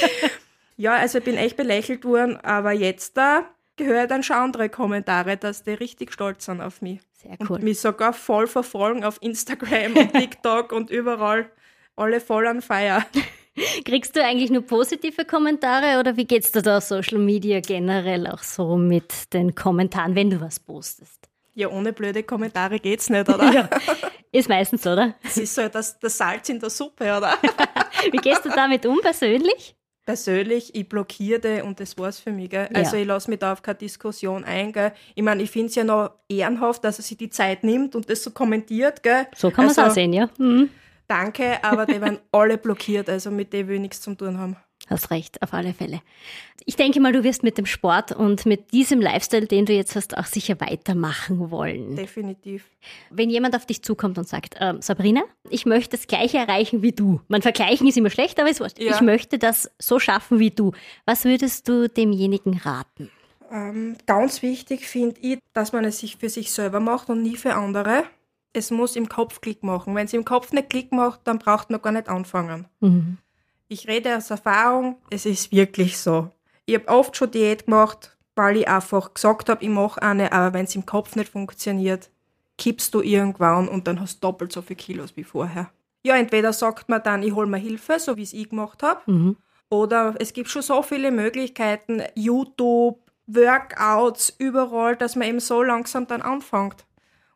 Ja, 0.78 0.94
also 0.94 1.18
ich 1.18 1.24
bin 1.24 1.36
echt 1.36 1.56
belächelt 1.58 2.04
worden, 2.04 2.38
aber 2.38 2.72
jetzt 2.72 3.16
da 3.18 3.44
gehöre 3.76 4.06
dann 4.06 4.22
schon 4.22 4.36
andere 4.36 4.68
Kommentare, 4.70 5.36
dass 5.36 5.62
die 5.62 5.72
richtig 5.74 6.12
stolz 6.12 6.46
sind 6.46 6.60
auf 6.62 6.80
mich. 6.80 7.00
Sehr 7.12 7.36
Und 7.38 7.50
cool. 7.50 7.58
mich 7.60 7.78
sogar 7.80 8.12
voll 8.14 8.46
verfolgen 8.46 9.04
auf 9.04 9.18
Instagram 9.20 9.92
und 9.94 10.12
TikTok 10.14 10.72
und 10.72 10.90
überall. 10.90 11.50
Alle 11.94 12.20
voll 12.20 12.46
an 12.46 12.62
Feier. 12.62 13.04
Kriegst 13.84 14.16
du 14.16 14.24
eigentlich 14.24 14.50
nur 14.50 14.62
positive 14.62 15.24
Kommentare 15.24 15.98
oder 16.00 16.16
wie 16.16 16.24
geht's 16.24 16.52
dir 16.52 16.62
da 16.62 16.78
auf 16.78 16.84
Social 16.84 17.18
Media 17.18 17.60
generell 17.60 18.26
auch 18.26 18.42
so 18.42 18.76
mit 18.76 19.32
den 19.32 19.54
Kommentaren, 19.54 20.14
wenn 20.14 20.30
du 20.30 20.40
was 20.40 20.58
postest? 20.58 21.28
Ja, 21.54 21.68
ohne 21.68 21.92
blöde 21.92 22.22
Kommentare 22.22 22.78
geht's 22.78 23.10
nicht, 23.10 23.28
oder? 23.28 23.52
Ja, 23.52 23.68
ist 24.32 24.48
meistens, 24.48 24.82
so, 24.82 24.92
oder? 24.92 25.14
Das 25.22 25.36
ist 25.36 25.54
so 25.54 25.68
das, 25.68 25.98
das 25.98 26.16
Salz 26.16 26.48
in 26.48 26.58
der 26.58 26.70
Suppe, 26.70 27.04
oder? 27.04 27.36
Wie 28.10 28.16
gehst 28.16 28.44
du 28.44 28.48
damit 28.48 28.86
um 28.86 29.00
persönlich? 29.00 29.76
Persönlich, 30.04 30.74
ich 30.74 30.88
blockiere 30.88 31.62
und 31.62 31.78
das 31.78 31.96
war's 31.96 32.18
für 32.18 32.32
mich. 32.32 32.50
Gell? 32.50 32.68
Also 32.74 32.96
Ja. 32.96 33.02
ich 33.02 33.06
lasse 33.06 33.30
mich 33.30 33.38
da 33.38 33.52
auf 33.52 33.62
keine 33.62 33.78
Diskussion 33.78 34.42
ein. 34.44 34.72
Gell? 34.72 34.92
Ich 35.14 35.22
meine, 35.22 35.42
ich 35.42 35.50
finde 35.50 35.68
es 35.68 35.76
ja 35.76 35.84
noch 35.84 36.10
ehrenhaft, 36.28 36.82
dass 36.82 36.98
er 36.98 37.04
sich 37.04 37.18
die 37.18 37.30
Zeit 37.30 37.62
nimmt 37.62 37.94
und 37.94 38.10
das 38.10 38.24
so 38.24 38.32
kommentiert. 38.32 39.02
Gell? 39.04 39.28
So 39.36 39.50
kann 39.50 39.66
man 39.66 39.72
es 39.72 39.78
also, 39.78 39.90
auch 39.90 39.94
sehen, 39.94 40.12
ja. 40.12 40.28
Mhm. 40.38 40.70
Danke, 41.08 41.62
aber 41.62 41.86
die 41.86 42.00
werden 42.00 42.18
alle 42.32 42.58
blockiert, 42.58 43.08
also 43.08 43.30
mit 43.30 43.52
denen 43.52 43.68
will 43.68 43.74
ich 43.76 43.82
nichts 43.82 44.00
zu 44.00 44.14
tun 44.14 44.38
haben. 44.38 44.56
Hast 44.88 45.10
recht, 45.10 45.40
auf 45.42 45.54
alle 45.54 45.74
Fälle. 45.74 46.00
Ich 46.64 46.76
denke 46.76 47.00
mal, 47.00 47.12
du 47.12 47.22
wirst 47.22 47.44
mit 47.44 47.56
dem 47.56 47.66
Sport 47.66 48.12
und 48.12 48.46
mit 48.46 48.72
diesem 48.72 49.00
Lifestyle, 49.00 49.46
den 49.46 49.64
du 49.64 49.72
jetzt 49.72 49.94
hast, 49.94 50.16
auch 50.16 50.26
sicher 50.26 50.60
weitermachen 50.60 51.50
wollen. 51.50 51.94
Definitiv. 51.94 52.64
Wenn 53.10 53.30
jemand 53.30 53.54
auf 53.54 53.64
dich 53.64 53.82
zukommt 53.82 54.18
und 54.18 54.28
sagt, 54.28 54.56
ähm, 54.60 54.82
Sabrina, 54.82 55.22
ich 55.50 55.66
möchte 55.66 55.96
das 55.96 56.08
Gleiche 56.08 56.38
erreichen 56.38 56.82
wie 56.82 56.92
du. 56.92 57.20
Man 57.28 57.42
vergleichen 57.42 57.86
ist 57.86 57.96
immer 57.96 58.10
schlecht, 58.10 58.40
aber 58.40 58.50
wurscht. 58.58 58.80
Ja. 58.80 58.94
Ich 58.94 59.00
möchte 59.00 59.38
das 59.38 59.70
so 59.78 60.00
schaffen 60.00 60.40
wie 60.40 60.50
du. 60.50 60.72
Was 61.06 61.24
würdest 61.24 61.68
du 61.68 61.88
demjenigen 61.88 62.58
raten? 62.58 63.10
Ähm, 63.52 63.96
ganz 64.06 64.42
wichtig 64.42 64.88
finde 64.88 65.20
ich, 65.20 65.38
dass 65.52 65.72
man 65.72 65.84
es 65.84 66.00
sich 66.00 66.16
für 66.16 66.28
sich 66.28 66.50
selber 66.52 66.80
macht 66.80 67.08
und 67.08 67.22
nie 67.22 67.36
für 67.36 67.54
andere. 67.54 68.04
Es 68.52 68.70
muss 68.70 68.96
im 68.96 69.08
Kopf 69.08 69.40
Klick 69.40 69.62
machen. 69.62 69.94
Wenn 69.94 70.04
es 70.06 70.12
im 70.12 70.24
Kopf 70.24 70.52
nicht 70.52 70.70
Klick 70.70 70.92
macht, 70.92 71.20
dann 71.24 71.38
braucht 71.38 71.70
man 71.70 71.80
gar 71.80 71.92
nicht 71.92 72.08
anfangen. 72.08 72.66
Mhm. 72.80 73.18
Ich 73.68 73.88
rede 73.88 74.16
aus 74.16 74.30
Erfahrung, 74.30 74.96
es 75.10 75.24
ist 75.24 75.50
wirklich 75.52 75.98
so. 75.98 76.28
Ich 76.66 76.74
habe 76.74 76.88
oft 76.88 77.16
schon 77.16 77.30
Diät 77.30 77.64
gemacht, 77.64 78.16
weil 78.36 78.58
ich 78.58 78.68
einfach 78.68 79.14
gesagt 79.14 79.48
habe, 79.48 79.64
ich 79.64 79.70
mache 79.70 80.02
eine, 80.02 80.32
aber 80.32 80.52
wenn 80.52 80.64
es 80.66 80.74
im 80.76 80.84
Kopf 80.84 81.16
nicht 81.16 81.30
funktioniert, 81.32 82.10
kippst 82.58 82.92
du 82.94 83.00
irgendwann 83.00 83.68
und 83.68 83.86
dann 83.86 83.98
hast 84.00 84.16
du 84.16 84.28
doppelt 84.28 84.52
so 84.52 84.60
viele 84.60 84.76
Kilos 84.76 85.16
wie 85.16 85.24
vorher. 85.24 85.70
Ja, 86.04 86.16
entweder 86.16 86.52
sagt 86.52 86.88
man 86.88 87.02
dann, 87.02 87.22
ich 87.22 87.32
hole 87.34 87.46
mir 87.46 87.56
Hilfe, 87.58 87.98
so 87.98 88.16
wie 88.16 88.22
es 88.22 88.32
ich 88.34 88.50
gemacht 88.50 88.82
habe, 88.82 89.00
Mhm. 89.10 89.36
oder 89.70 90.14
es 90.18 90.32
gibt 90.34 90.50
schon 90.50 90.62
so 90.62 90.82
viele 90.82 91.10
Möglichkeiten, 91.10 92.02
YouTube, 92.14 92.98
Workouts, 93.26 94.34
überall, 94.38 94.96
dass 94.96 95.16
man 95.16 95.28
eben 95.28 95.40
so 95.40 95.62
langsam 95.62 96.06
dann 96.06 96.20
anfängt. 96.22 96.84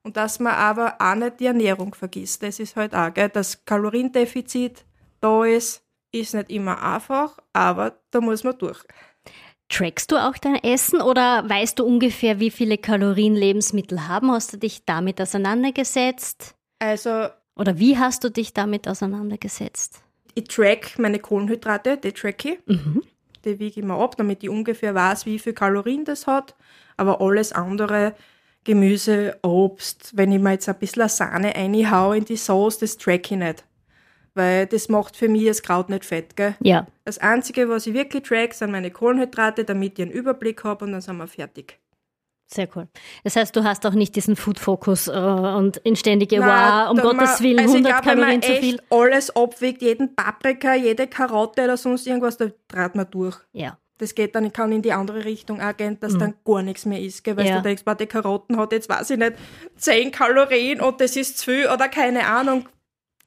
Und 0.07 0.17
dass 0.17 0.39
man 0.39 0.55
aber 0.55 0.95
auch 1.01 1.17
nicht 1.17 1.41
die 1.41 1.47
Ernährung 1.47 1.93
vergisst. 1.93 2.45
Das 2.45 2.61
ist 2.61 2.77
halt 2.77 2.95
auch, 2.95 3.13
gell? 3.13 3.29
das 3.29 3.65
Kaloriendefizit 3.65 4.85
da 5.21 5.45
ist, 5.45 5.83
ist 6.13 6.33
nicht 6.33 6.49
immer 6.49 6.81
einfach, 6.81 7.37
aber 7.53 7.99
da 8.13 8.21
muss 8.21 8.45
man 8.45 8.57
durch. 8.57 8.79
Trackst 9.69 10.13
du 10.13 10.17
auch 10.17 10.39
dein 10.39 10.63
Essen 10.63 11.01
oder 11.01 11.43
weißt 11.51 11.81
du 11.81 11.85
ungefähr, 11.85 12.39
wie 12.39 12.53
viele 12.53 12.79
Kalorien 12.79 13.35
Lebensmittel 13.35 14.07
haben? 14.07 14.31
Hast 14.31 14.53
du 14.53 14.59
dich 14.59 14.85
damit 14.85 15.21
auseinandergesetzt? 15.21 16.55
Also 16.79 17.27
Oder 17.57 17.81
wie 17.81 17.99
hast 17.99 18.23
du 18.23 18.31
dich 18.31 18.55
damit 18.55 18.87
auseinandergesetzt? 18.87 20.03
ich 20.37 20.45
track 20.45 20.99
meine 20.99 21.19
Kohlenhydrate, 21.19 21.97
die 21.97 22.13
track 22.13 22.45
ich. 22.45 22.59
Mhm. 22.67 23.03
Die 23.45 23.59
wiege 23.59 23.81
ich 23.81 23.85
mir 23.85 23.99
ab, 23.99 24.17
damit 24.17 24.45
ich 24.45 24.51
ungefähr 24.51 24.95
weiß, 24.95 25.27
wie 25.27 25.41
viel 25.41 25.55
Kalorien 25.55 26.05
das 26.05 26.29
hat. 26.29 26.55
Aber 26.97 27.21
alles 27.21 27.53
andere, 27.53 28.15
Gemüse, 28.67 29.39
Obst, 29.43 30.13
wenn 30.17 30.33
ich 30.33 30.41
mir 30.41 30.53
jetzt 30.53 30.69
ein 30.69 30.79
bisschen 30.79 31.09
Sahne 31.09 31.55
reinhau 31.55 32.13
in 32.13 32.25
die 32.25 32.37
Sauce, 32.37 32.79
das 32.79 32.97
track 32.99 33.31
ich 33.31 33.39
nicht. 33.39 33.65
Weil 34.35 34.67
das 34.67 34.89
macht 34.91 35.17
für 35.17 35.29
mich 35.31 35.47
das 35.47 35.63
Kraut 35.63 35.89
nicht 35.89 36.05
fett, 36.05 36.37
gell? 36.37 36.57
Ja, 36.61 36.87
Das 37.05 37.17
Einzige, 37.19 37.69
was 37.71 37.87
ich 37.87 37.95
wirklich 37.95 38.25
track, 38.25 38.53
sind 38.53 38.71
meine 38.71 38.91
Kohlenhydrate, 38.91 39.65
damit 39.65 39.99
ich 39.99 40.03
einen 40.05 40.11
Überblick 40.13 40.63
habe 40.65 40.85
und 40.85 40.93
dann 40.93 41.01
sind 41.01 41.17
wir 41.17 41.27
fertig. 41.27 41.79
sehr 42.53 42.69
cool. 42.77 42.87
Das 43.25 43.35
heißt, 43.37 43.57
du 43.57 43.65
hast 43.65 43.87
auch 43.87 43.95
nicht 43.95 44.15
diesen 44.15 44.37
Food-Fokus 44.37 45.09
äh, 45.09 45.13
und 45.13 45.79
inständige, 45.79 46.39
Nein, 46.39 46.73
wow, 46.87 46.91
um 46.91 46.97
Gottes 46.99 47.17
man- 47.17 47.41
Willen, 47.41 47.59
also 47.61 47.77
ich 47.77 47.85
100 47.87 48.03
glaub, 48.03 48.05
Kalorien 48.15 48.43
zu 48.43 48.53
viel. 48.57 48.81
alles 48.91 49.35
abwiegt, 49.35 49.81
jeden 49.83 50.15
Paprika, 50.15 50.75
jede 50.75 51.07
Karotte 51.07 51.65
oder 51.65 51.77
sonst 51.79 52.07
irgendwas, 52.07 52.37
da 52.37 52.47
trat 52.69 52.95
man 52.95 53.11
durch. 53.11 53.37
Ja, 53.53 53.79
Das 53.99 54.15
geht 54.15 54.35
dann, 54.35 54.53
kann 54.53 54.73
in 54.73 54.83
die 54.83 54.93
andere 54.93 55.25
Richtung 55.25 55.61
auch 55.63 55.77
gehen, 55.77 55.99
dass 56.01 56.19
dann 56.19 56.35
gar 56.45 56.63
nichts 56.63 56.85
mehr 56.85 57.01
ist, 57.01 57.25
gell? 57.25 57.37
weil 57.37 57.45
Mhm. 57.45 57.51
Ja. 57.51 57.57
du 57.57 57.63
denkst, 57.63 57.85
boah, 57.85 57.95
die 57.95 58.07
Karotten 58.07 58.59
hat 58.59 58.73
jetzt, 58.73 58.89
weiß 58.91 59.11
ich 59.11 59.19
nicht, 59.19 59.33
10 59.77 60.11
Kalorien 60.11 60.81
und 60.83 61.01
das 61.01 61.17
ist 61.17 61.39
zu 61.39 61.47
viel 61.51 61.67
oder 61.69 61.89
keine 61.89 62.27
Ahnung. 62.27 62.69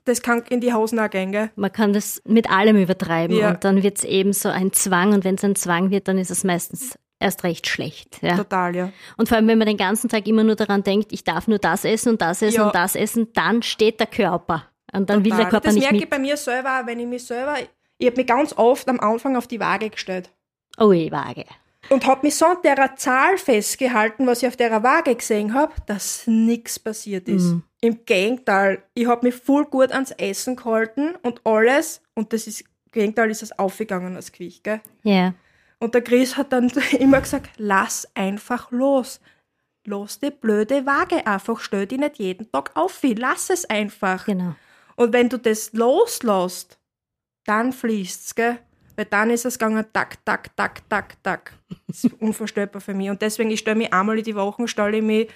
Das 0.06 0.22
kann 0.22 0.44
in 0.50 0.62
die 0.62 0.74
Hosen 0.74 1.00
auch 1.00 1.10
gehen, 1.10 1.32
gell? 1.32 1.50
man 1.56 1.72
kann 1.72 1.94
das 1.94 2.22
mit 2.26 2.50
allem 2.50 2.78
übertreiben 2.78 3.36
Ja. 3.38 3.50
und 3.50 3.64
dann 3.64 3.82
wird 3.84 3.98
es 3.98 4.04
eben 4.04 4.32
so 4.34 4.50
ein 4.50 4.72
Zwang 4.74 5.14
und 5.14 5.24
wenn 5.24 5.36
es 5.36 5.44
ein 5.44 5.56
Zwang 5.56 5.90
wird, 5.92 6.08
dann 6.08 6.18
ist 6.18 6.32
es 6.32 6.44
meistens 6.44 6.98
erst 7.20 7.44
recht 7.44 7.68
schlecht. 7.68 8.20
Ja. 8.22 8.38
Total, 8.38 8.76
ja. 8.76 8.92
Und 9.18 9.28
vor 9.28 9.38
allem, 9.38 9.48
wenn 9.48 9.58
man 9.58 9.68
den 9.68 9.76
ganzen 9.78 10.08
Tag 10.10 10.26
immer 10.28 10.44
nur 10.44 10.56
daran 10.56 10.84
denkt, 10.84 11.12
ich 11.12 11.24
darf 11.24 11.48
nur 11.48 11.60
das 11.60 11.84
essen 11.84 12.10
und 12.14 12.22
das 12.22 12.42
essen 12.42 12.58
Ja. 12.58 12.68
und 12.68 12.76
das 12.76 12.96
essen, 12.96 13.28
dann 13.34 13.62
steht 13.62 14.00
der 14.00 14.08
Körper. 14.08 14.66
Und 14.94 15.10
dann 15.10 15.24
will 15.24 15.32
der 15.32 15.38
Total. 15.40 15.50
Körper 15.52 15.66
das 15.66 15.74
nicht 15.76 15.82
merke 15.84 15.96
ich 15.98 16.02
mit. 16.04 16.10
bei 16.10 16.20
mir 16.20 16.38
selber 16.38 16.80
auch, 16.82 16.88
wenn 16.88 17.00
ich 17.00 17.06
mich 17.08 17.24
selber, 17.26 17.56
ich 17.98 18.08
habe 18.08 18.18
mich 18.18 18.26
ganz 18.28 18.54
oft 18.58 18.88
am 18.88 19.00
Anfang 19.02 19.36
auf 19.36 19.46
die 19.48 19.60
Waage 19.60 19.90
gestellt. 19.90 20.32
Oh, 20.80 20.92
je, 20.92 21.12
Waage. 21.12 21.46
Und 21.90 22.06
habe 22.06 22.28
mich 22.28 22.36
so 22.36 22.46
an 22.46 22.58
der 22.64 22.96
Zahl 22.98 23.38
festgehalten, 23.38 24.28
was 24.28 24.44
ich 24.44 24.48
auf 24.48 24.56
der 24.56 24.84
Waage 24.84 25.16
gesehen 25.16 25.54
habe, 25.54 25.74
dass 25.88 26.28
nichts 26.28 26.78
passiert 26.78 27.28
ist. 27.28 27.46
Mhm. 27.46 27.64
Im 27.82 28.06
Gegenteil, 28.06 28.84
ich 28.94 29.08
habe 29.08 29.26
mich 29.26 29.36
voll 29.36 29.66
gut 29.66 29.92
ans 29.92 30.12
Essen 30.12 30.56
gehalten 30.56 31.16
und 31.24 31.46
alles, 31.46 32.02
und 32.14 32.32
das 32.34 32.48
ist, 32.48 32.62
im 32.62 32.92
Gegenteil 32.92 33.32
ist 33.32 33.42
es 33.42 33.58
aufgegangen 33.58 34.16
als 34.16 34.32
Gewicht, 34.32 34.64
gell? 34.64 34.82
Ja. 35.04 35.34
Und 35.80 35.96
der 35.96 36.02
Chris 36.04 36.38
hat 36.38 36.54
dann 36.54 36.70
immer 37.00 37.22
gesagt, 37.22 37.50
lass 37.58 38.08
einfach 38.14 38.72
los. 38.72 39.20
Lass 39.86 40.20
die 40.20 40.30
blöde 40.30 40.86
Waage 40.86 41.26
einfach, 41.26 41.60
stell 41.62 41.88
die 41.88 41.98
nicht 41.98 42.20
jeden 42.20 42.52
Tag 42.52 42.72
auf, 42.76 43.00
lass 43.02 43.50
es 43.50 43.66
einfach. 43.66 44.26
Genau. 44.26 44.56
Und 44.98 45.14
wenn 45.14 45.30
du 45.30 45.38
das 45.38 45.72
loslässt, 45.74 46.78
dann 47.46 47.72
fließt's, 47.72 48.36
gell? 48.36 48.60
Weil 49.00 49.06
dann 49.06 49.30
ist 49.30 49.46
es 49.46 49.58
gegangen, 49.58 49.86
tak, 49.94 50.26
tak, 50.26 50.54
tak, 50.58 50.82
tak, 50.90 51.24
tak. 51.24 51.54
Das 51.88 52.04
ist 52.04 52.14
unvorstellbar 52.22 52.82
für 52.82 52.94
mich. 52.94 53.10
Und 53.10 53.22
deswegen, 53.22 53.50
ich 53.50 53.62
stelle 53.62 53.78
mich 53.78 53.94
einmal 53.94 54.18
in 54.18 54.26
die 54.26 54.36
Woche, 54.36 54.68
stelle 54.68 54.98
ich 54.98 55.02
mich 55.02 55.30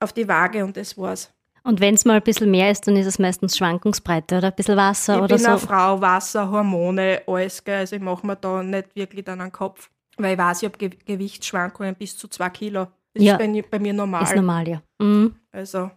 auf 0.00 0.12
die 0.12 0.28
Waage 0.28 0.62
und 0.62 0.76
das 0.76 0.98
war's. 0.98 1.32
Und 1.62 1.80
wenn 1.80 1.94
es 1.94 2.04
mal 2.04 2.16
ein 2.16 2.22
bisschen 2.22 2.50
mehr 2.50 2.70
ist, 2.70 2.86
dann 2.86 2.96
ist 2.96 3.06
es 3.06 3.18
meistens 3.18 3.56
Schwankungsbreite 3.56 4.36
oder 4.36 4.48
ein 4.48 4.54
bisschen 4.54 4.76
Wasser 4.76 5.14
ich 5.14 5.22
oder 5.22 5.36
bin 5.36 5.38
so. 5.38 5.48
eine 5.48 5.58
Frau, 5.58 5.98
Wasser, 5.98 6.50
Hormone, 6.50 7.22
alles, 7.26 7.64
gell? 7.64 7.78
Also 7.78 7.96
ich 7.96 8.02
mache 8.02 8.26
mir 8.26 8.36
da 8.36 8.62
nicht 8.62 8.94
wirklich 8.94 9.24
dann 9.24 9.40
einen 9.40 9.50
Kopf. 9.50 9.88
Weil 10.18 10.32
ich 10.34 10.38
weiß, 10.38 10.62
ich 10.62 10.68
habe 10.68 10.76
Ge 10.76 10.90
Gewichtsschwankungen 10.90 11.94
bis 11.94 12.18
zu 12.18 12.28
zwei 12.28 12.50
Kilo. 12.50 12.86
Das 13.14 13.24
Ja. 13.24 13.36
ist 13.36 13.38
bei, 13.38 13.62
bei 13.62 13.78
mir 13.78 13.94
normal. 13.94 14.24
Ist 14.24 14.36
normal, 14.36 14.68
ja. 14.68 14.82
Mhm. 14.98 15.36
Also, 15.52 15.90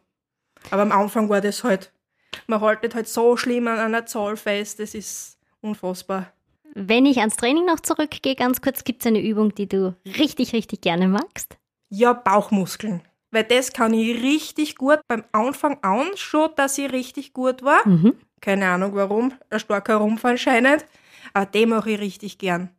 aber 0.72 0.84
am 0.84 0.94
Anfang 0.94 1.28
war 1.28 1.42
das 1.42 1.66
halt, 1.66 1.92
man 2.48 2.62
haltet 2.62 2.96
halt 2.96 3.10
so 3.10 3.36
schlimm 3.36 3.68
an 3.68 3.78
einer 3.80 4.06
Zahl 4.06 4.38
fest, 4.38 4.80
das 4.80 4.96
ist 4.96 5.38
unfassbar. 5.60 6.32
Wenn 6.76 7.06
ich 7.06 7.20
ans 7.20 7.36
Training 7.36 7.66
noch 7.66 7.80
zurückgehe, 7.80 8.36
ganz 8.36 8.62
kurz, 8.62 8.84
gibt 8.84 9.02
es 9.02 9.08
eine 9.08 9.22
Übung, 9.22 9.54
die 9.54 9.68
du 9.68 9.96
richtig, 10.06 10.54
richtig 10.54 10.82
gerne 10.82 11.08
magst? 11.08 11.58
Ja, 11.90 12.14
Bauchmuskeln. 12.14 13.04
Weil 13.30 13.44
das 13.44 13.74
kann 13.74 13.94
ich 13.94 14.22
richtig 14.22 14.76
gut 14.76 15.00
beim 15.08 15.24
Anfang 15.32 15.78
an 15.84 16.08
schon, 16.16 16.50
dass 16.56 16.78
ich 16.78 16.92
richtig 16.92 17.34
gut 17.34 17.64
war. 17.64 17.88
Mhm. 17.88 18.16
Keine 18.42 18.68
Ahnung 18.68 18.96
warum, 18.96 19.34
ein 19.50 19.60
starker 19.60 19.98
Rumpf 19.98 20.26
anscheinend. 20.26 20.86
Aber 21.34 21.46
den 21.46 21.70
mache 21.70 21.92
ich 21.92 22.00
richtig 22.00 22.38
gern. 22.40 22.70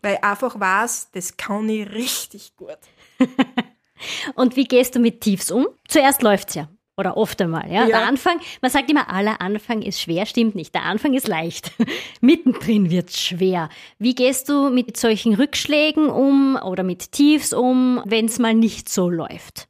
Weil 0.00 0.14
ich 0.14 0.24
einfach 0.24 0.58
weiß, 0.58 1.10
das 1.12 1.36
kann 1.36 1.68
ich 1.68 1.88
richtig 1.90 2.56
gut. 2.56 2.78
Und 4.34 4.56
wie 4.56 4.64
gehst 4.64 4.96
du 4.96 4.98
mit 4.98 5.20
Tiefs 5.20 5.50
um? 5.50 5.68
Zuerst 5.86 6.22
läuft's 6.22 6.54
ja. 6.54 6.68
Oder 6.96 7.16
oft 7.16 7.40
einmal, 7.40 7.70
ja. 7.70 7.86
Ja. 7.86 7.86
Der 7.86 8.06
Anfang, 8.06 8.38
man 8.60 8.70
sagt 8.70 8.90
immer, 8.90 9.08
aller 9.08 9.40
Anfang 9.40 9.80
ist 9.80 10.00
schwer, 10.00 10.26
stimmt 10.26 10.54
nicht. 10.54 10.74
Der 10.74 10.82
Anfang 10.84 11.14
ist 11.14 11.26
leicht. 11.26 11.72
Mittendrin 12.20 12.90
wird's 12.90 13.18
schwer. 13.18 13.70
Wie 13.98 14.14
gehst 14.14 14.48
du 14.50 14.68
mit 14.68 14.96
solchen 14.98 15.34
Rückschlägen 15.34 16.10
um 16.10 16.56
oder 16.56 16.82
mit 16.82 17.12
Tiefs 17.12 17.54
um, 17.54 18.02
wenn's 18.04 18.38
mal 18.38 18.54
nicht 18.54 18.90
so 18.90 19.08
läuft? 19.08 19.68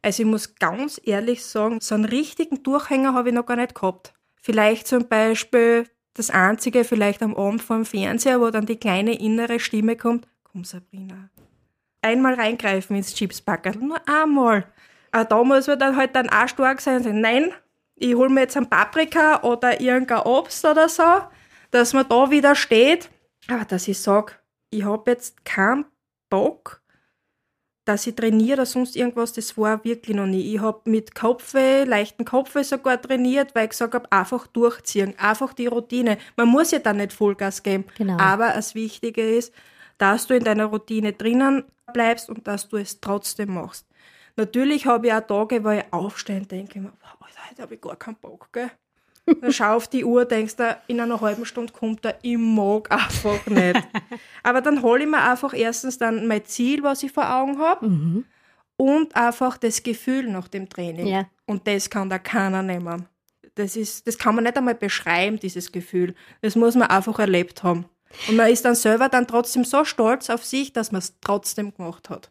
Also 0.00 0.22
ich 0.22 0.28
muss 0.28 0.54
ganz 0.56 1.00
ehrlich 1.02 1.44
sagen, 1.44 1.80
so 1.80 1.94
einen 1.94 2.04
richtigen 2.04 2.62
Durchhänger 2.62 3.14
habe 3.14 3.30
ich 3.30 3.34
noch 3.34 3.46
gar 3.46 3.56
nicht 3.56 3.74
gehabt. 3.74 4.12
Vielleicht 4.40 4.86
zum 4.86 5.08
Beispiel 5.08 5.86
das 6.12 6.30
Einzige 6.30 6.84
vielleicht 6.84 7.22
am 7.22 7.34
Abend 7.34 7.62
vor 7.62 7.76
dem 7.76 7.84
Fernseher, 7.84 8.40
wo 8.40 8.50
dann 8.50 8.66
die 8.66 8.76
kleine 8.76 9.18
innere 9.18 9.58
Stimme 9.58 9.96
kommt, 9.96 10.28
komm 10.44 10.62
Sabrina, 10.62 11.30
einmal 12.02 12.34
reingreifen 12.34 12.96
ins 12.96 13.14
Chipspackerl, 13.14 13.76
nur 13.76 14.00
einmal. 14.06 14.72
Aber 15.14 15.26
da 15.26 15.44
muss 15.44 15.68
man 15.68 15.78
dann 15.78 15.96
halt 15.96 16.16
dann 16.16 16.28
auch 16.28 16.48
stark 16.48 16.80
sein 16.80 16.96
und 16.96 17.02
sagen, 17.04 17.20
nein, 17.20 17.52
ich 17.94 18.16
hole 18.16 18.30
mir 18.30 18.40
jetzt 18.40 18.56
ein 18.56 18.68
Paprika 18.68 19.44
oder 19.44 19.80
irgendein 19.80 20.22
Obst 20.22 20.64
oder 20.64 20.88
so, 20.88 21.04
dass 21.70 21.92
man 21.92 22.08
da 22.08 22.32
wieder 22.32 22.56
steht. 22.56 23.10
Aber 23.46 23.64
dass 23.64 23.86
ich 23.86 24.00
sage, 24.00 24.32
ich 24.70 24.82
habe 24.82 25.12
jetzt 25.12 25.44
keinen 25.44 25.84
Bock, 26.30 26.82
dass 27.84 28.08
ich 28.08 28.16
trainiere 28.16 28.54
oder 28.54 28.66
sonst 28.66 28.96
irgendwas, 28.96 29.32
das 29.32 29.56
war 29.56 29.84
wirklich 29.84 30.16
noch 30.16 30.26
nie. 30.26 30.52
Ich 30.52 30.60
habe 30.60 30.90
mit 30.90 31.14
Kopfe, 31.14 31.84
leichten 31.84 32.24
Kopfe 32.24 32.64
sogar 32.64 33.00
trainiert, 33.00 33.54
weil 33.54 33.66
ich 33.66 33.70
gesagt 33.70 33.94
habe, 33.94 34.10
einfach 34.10 34.48
durchziehen, 34.48 35.14
einfach 35.16 35.52
die 35.52 35.68
Routine. 35.68 36.18
Man 36.36 36.48
muss 36.48 36.72
ja 36.72 36.80
dann 36.80 36.96
nicht 36.96 37.12
Vollgas 37.12 37.62
geben. 37.62 37.84
Genau. 37.96 38.18
Aber 38.18 38.48
das 38.48 38.74
Wichtige 38.74 39.22
ist, 39.22 39.54
dass 39.96 40.26
du 40.26 40.34
in 40.34 40.42
deiner 40.42 40.64
Routine 40.64 41.12
drinnen 41.12 41.62
bleibst 41.92 42.28
und 42.28 42.48
dass 42.48 42.68
du 42.68 42.78
es 42.78 43.00
trotzdem 43.00 43.54
machst. 43.54 43.86
Natürlich 44.36 44.86
habe 44.86 45.06
ich 45.06 45.12
auch 45.12 45.20
Tage, 45.20 45.62
wo 45.64 45.70
ich 45.70 45.84
aufstehe 45.90 46.38
und 46.38 46.50
denke, 46.50 46.80
mir, 46.80 46.92
wow, 47.00 47.28
heute 47.48 47.62
habe 47.62 47.74
ich 47.74 47.80
gar 47.80 47.96
keinen 47.96 48.16
Bock, 48.16 48.48
gell? 48.52 48.70
Dann 49.40 49.52
schau 49.52 49.76
auf 49.76 49.88
die 49.88 50.04
Uhr, 50.04 50.26
denkst 50.26 50.56
du, 50.56 50.76
in 50.86 51.00
einer 51.00 51.18
halben 51.20 51.46
Stunde 51.46 51.72
kommt 51.72 52.04
er, 52.04 52.18
ich 52.20 52.36
mag 52.36 52.90
einfach 52.92 53.46
nicht. 53.46 53.82
Aber 54.42 54.60
dann 54.60 54.82
hole 54.82 55.04
ich 55.04 55.08
mir 55.08 55.22
einfach 55.22 55.54
erstens 55.54 55.96
dann 55.96 56.26
mein 56.26 56.44
Ziel, 56.44 56.82
was 56.82 57.02
ich 57.02 57.12
vor 57.12 57.30
Augen 57.34 57.58
habe, 57.58 57.86
Mhm. 57.88 58.24
und 58.76 59.16
einfach 59.16 59.56
das 59.56 59.82
Gefühl 59.82 60.28
nach 60.30 60.48
dem 60.48 60.68
Training. 60.68 61.06
Ja. 61.06 61.24
Und 61.46 61.66
das 61.66 61.88
kann 61.88 62.10
da 62.10 62.18
keiner 62.18 62.62
nehmen. 62.62 63.06
Das, 63.54 63.76
ist, 63.76 64.06
das 64.06 64.18
kann 64.18 64.34
man 64.34 64.44
nicht 64.44 64.58
einmal 64.58 64.74
beschreiben, 64.74 65.38
dieses 65.38 65.70
Gefühl. 65.72 66.14
Das 66.42 66.54
muss 66.56 66.74
man 66.74 66.88
einfach 66.88 67.18
erlebt 67.18 67.62
haben. 67.62 67.86
Und 68.28 68.36
man 68.36 68.50
ist 68.50 68.64
dann 68.64 68.74
selber 68.74 69.08
dann 69.08 69.26
trotzdem 69.26 69.64
so 69.64 69.84
stolz 69.84 70.28
auf 70.28 70.44
sich, 70.44 70.72
dass 70.72 70.92
man 70.92 70.98
es 70.98 71.14
trotzdem 71.20 71.72
gemacht 71.74 72.10
hat. 72.10 72.30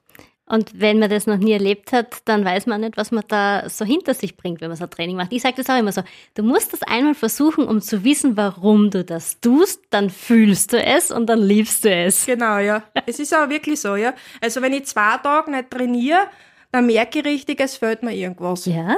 Und 0.54 0.80
wenn 0.80 1.00
man 1.00 1.10
das 1.10 1.26
noch 1.26 1.38
nie 1.38 1.54
erlebt 1.54 1.92
hat, 1.94 2.18
dann 2.26 2.46
weiß 2.46 2.68
man 2.68 2.82
nicht, 2.82 2.96
was 2.96 3.10
man 3.10 3.24
da 3.28 3.68
so 3.70 3.86
hinter 3.86 4.14
sich 4.14 4.38
bringt, 4.38 4.62
wenn 4.62 4.68
man 4.68 4.78
so 4.78 4.84
ein 4.84 4.90
Training 4.92 5.16
macht. 5.16 5.34
Ich 5.34 5.42
sage 5.42 5.56
das 5.58 5.68
auch 5.68 5.80
immer 5.80 5.92
so. 5.92 6.04
Du 6.36 6.44
musst 6.44 6.74
das 6.74 6.84
einmal 6.84 7.16
versuchen, 7.16 7.66
um 7.66 7.82
zu 7.82 8.04
wissen, 8.04 8.38
warum 8.38 8.92
du 8.92 9.04
das 9.04 9.42
tust, 9.42 9.82
dann 9.90 10.12
fühlst 10.12 10.72
du 10.72 10.80
es 10.80 11.10
und 11.10 11.26
dann 11.26 11.40
liebst 11.40 11.86
du 11.86 11.90
es. 11.90 12.28
Genau, 12.28 12.60
ja. 12.60 12.84
es 13.08 13.18
ist 13.18 13.34
auch 13.34 13.50
wirklich 13.50 13.82
so, 13.82 13.96
ja. 13.96 14.14
Also 14.42 14.62
wenn 14.62 14.74
ich 14.74 14.86
zwei 14.86 15.18
Tage 15.18 15.50
nicht 15.50 15.72
trainiere, 15.72 16.28
dann 16.72 16.86
merke 16.86 17.22
ich 17.22 17.26
richtig, 17.26 17.60
es 17.60 17.78
fehlt 17.78 18.04
mir 18.04 18.14
irgendwas. 18.14 18.68
Ja? 18.68 18.98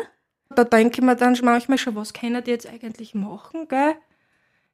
Da 0.53 0.65
denke 0.65 0.99
ich 0.99 1.05
mir 1.05 1.15
dann 1.15 1.39
manchmal 1.41 1.77
schon, 1.77 1.95
was 1.95 2.11
können 2.11 2.43
die 2.43 2.51
jetzt 2.51 2.67
eigentlich 2.67 3.15
machen, 3.15 3.69
gell? 3.69 3.93